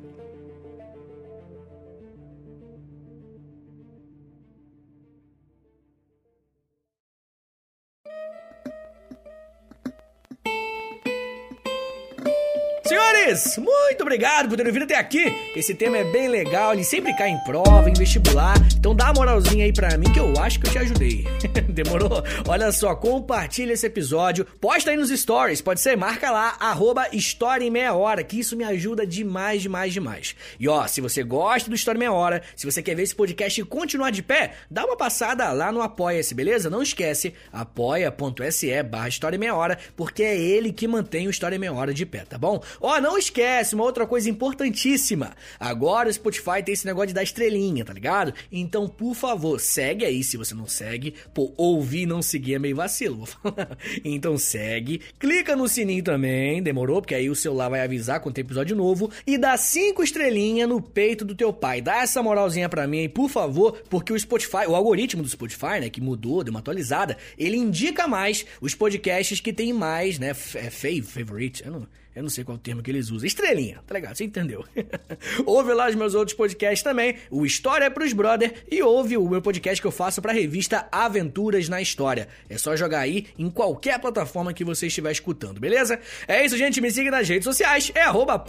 Senhores, 12.89 13.59
muito 13.59 14.01
obrigado 14.01 14.49
por 14.49 14.57
terem 14.57 14.73
vindo 14.73 14.85
até 14.85 14.97
aqui. 14.97 15.31
Esse 15.55 15.75
tema 15.75 15.99
é 15.99 16.05
bem 16.05 16.27
legal, 16.27 16.73
ele 16.73 16.83
sempre 16.83 17.15
cai 17.15 17.29
em 17.29 17.39
prova, 17.45 17.91
em 17.91 17.93
vestibular. 17.93 18.57
Então 18.79 18.95
dá 18.95 19.05
uma 19.09 19.13
moralzinha 19.13 19.67
aí 19.67 19.75
pra 19.75 19.99
mim 19.99 20.11
que 20.11 20.19
eu 20.19 20.33
acho 20.39 20.59
que 20.59 20.69
eu 20.69 20.73
te 20.73 20.79
ajudei. 20.79 21.27
Demorou? 21.69 22.25
Olha 22.49 22.73
só, 22.73 22.95
compartilha 22.95 23.75
esse 23.75 23.85
episódio, 23.85 24.47
posta 24.59 24.91
aí 24.91 24.97
nos 24.97 25.11
stories, 25.11 25.61
pode 25.61 25.83
ser, 25.83 25.99
marca 25.99 26.31
lá, 26.31 26.57
arroba 26.59 27.09
História 27.13 27.63
em 27.63 27.71
Meia 27.71 27.93
Hora, 27.93 28.25
que 28.25 28.41
isso 28.41 28.57
me 28.57 28.65
ajuda 28.65 29.07
demais, 29.07 29.61
demais, 29.61 29.93
demais. 29.93 30.35
E 30.59 30.67
ó, 30.67 30.87
se 30.87 31.03
você 31.03 31.23
gosta 31.23 31.69
do 31.69 31.77
História 31.77 31.99
em 31.99 32.01
Meia 32.01 32.13
Hora, 32.13 32.43
se 32.57 32.65
você 32.65 32.83
quer 32.83 32.95
ver 32.95 33.03
esse 33.03 33.15
podcast 33.15 33.63
continuar 33.65 34.11
de 34.11 34.23
pé, 34.23 34.53
dá 34.71 34.87
uma 34.87 34.97
passada 34.97 35.53
lá 35.53 35.71
no 35.71 35.83
Apoia-se, 35.83 36.35
beleza? 36.35 36.71
Não 36.71 36.83
esquece, 36.83 37.35
apoia.se 37.53 38.83
barra 38.83 39.09
História 39.09 39.37
em 39.37 39.41
Meia 39.41 39.55
Hora, 39.55 39.79
porque 39.95 40.23
é 40.23 40.39
ele 40.39 40.73
que 40.73 40.89
mantém 40.89 41.27
o 41.27 41.31
História 41.31 41.57
em 41.57 41.59
Meia 41.59 41.75
Hora 41.75 41.93
de 41.93 42.07
pé, 42.07 42.25
tá 42.27 42.39
bom? 42.39 42.63
Ó, 42.81 42.97
oh, 42.97 43.01
não 43.01 43.19
esquece, 43.19 43.75
uma 43.75 43.85
outra 43.85 44.07
coisa 44.07 44.31
importantíssima. 44.31 45.33
Agora 45.59 46.09
o 46.09 46.13
Spotify 46.13 46.63
tem 46.65 46.75
esse 46.75 46.87
negócio 46.87 47.09
de 47.09 47.15
dar 47.15 47.23
estrelinha, 47.23 47.85
tá 47.85 47.93
ligado? 47.93 48.33
Então, 48.51 48.89
por 48.89 49.15
favor, 49.15 49.61
segue 49.61 50.05
aí 50.05 50.23
se 50.23 50.37
você 50.37 50.55
não 50.55 50.67
segue. 50.67 51.15
Pô, 51.35 51.53
ouvir 51.57 52.03
e 52.03 52.07
não 52.07 52.23
seguir 52.23 52.55
é 52.55 52.59
meio 52.59 52.77
vacilo, 52.77 53.17
vou 53.17 53.27
falar. 53.27 53.77
Então 54.05 54.39
segue, 54.39 55.01
clica 55.19 55.57
no 55.57 55.69
sininho 55.69 56.03
também, 56.03 56.63
demorou? 56.63 57.01
Porque 57.01 57.15
aí 57.15 57.29
o 57.29 57.35
celular 57.35 57.69
vai 57.69 57.81
avisar 57.81 58.21
quando 58.21 58.35
tem 58.35 58.43
episódio 58.43 58.77
novo. 58.77 59.11
E 59.27 59.37
dá 59.37 59.57
cinco 59.57 60.03
estrelinhas 60.03 60.69
no 60.69 60.81
peito 60.81 61.25
do 61.25 61.35
teu 61.35 61.53
pai. 61.53 61.81
Dá 61.81 62.03
essa 62.03 62.23
moralzinha 62.23 62.69
pra 62.69 62.87
mim 62.87 63.01
aí, 63.01 63.09
por 63.09 63.29
favor, 63.29 63.83
porque 63.89 64.13
o 64.13 64.19
Spotify, 64.19 64.67
o 64.69 64.75
algoritmo 64.75 65.23
do 65.23 65.29
Spotify, 65.29 65.81
né, 65.81 65.91
que 65.91 66.01
mudou, 66.01 66.45
deu 66.45 66.51
uma 66.51 66.61
atualizada, 66.61 67.17
ele 67.37 67.57
indica 67.57 68.07
mais 68.07 68.47
os 68.61 68.75
podcasts 68.75 69.41
que 69.41 69.53
tem 69.53 69.73
mais, 69.73 70.19
né, 70.19 70.31
é 70.31 70.71
favorite, 70.71 71.65
eu 71.65 71.73
não... 71.73 71.89
Eu 72.19 72.23
não 72.25 72.29
sei 72.29 72.43
qual 72.43 72.57
o 72.57 72.59
termo 72.59 72.83
que 72.83 72.91
eles 72.91 73.13
usam. 73.13 73.25
Estrelinha, 73.25 73.79
tá 73.87 73.95
ligado? 73.95 74.17
Você 74.17 74.25
entendeu. 74.25 74.65
ouve 75.47 75.73
lá 75.73 75.89
os 75.89 75.95
meus 75.95 76.17
outros 76.17 76.37
podcasts 76.37 76.83
também. 76.83 77.15
O 77.31 77.47
História 77.47 77.85
é 77.85 77.91
pros 77.91 78.13
Brother. 78.13 78.65
E 78.69 78.83
ouve 78.83 79.17
o 79.17 79.29
meu 79.29 79.41
podcast 79.41 79.81
que 79.81 79.87
eu 79.87 79.93
faço 79.93 80.21
pra 80.21 80.33
revista 80.33 80.89
Aventuras 80.91 81.69
na 81.69 81.81
História. 81.81 82.27
É 82.51 82.59
só 82.59 82.75
jogar 82.75 82.99
aí 82.99 83.29
em 83.39 83.49
qualquer 83.49 84.01
plataforma 84.01 84.53
que 84.53 84.65
você 84.65 84.89
estiver 84.89 85.13
escutando, 85.13 85.61
beleza? 85.61 86.01
É 86.27 86.45
isso, 86.45 86.57
gente. 86.57 86.81
Me 86.81 86.91
siga 86.91 87.09
nas 87.09 87.29
redes 87.29 87.45
sociais. 87.45 87.93
É 87.95 88.03
arroba 88.03 88.45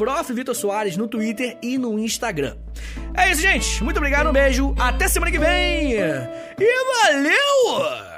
Soares 0.55 0.97
no 0.97 1.07
Twitter 1.07 1.55
e 1.61 1.77
no 1.77 1.99
Instagram. 1.99 2.57
É 3.13 3.31
isso, 3.31 3.41
gente. 3.41 3.83
Muito 3.83 3.97
obrigado, 3.97 4.29
um 4.29 4.33
beijo. 4.33 4.73
Até 4.79 5.07
semana 5.07 5.31
que 5.31 5.37
vem. 5.37 5.93
E 5.93 6.85
valeu! 7.13 8.08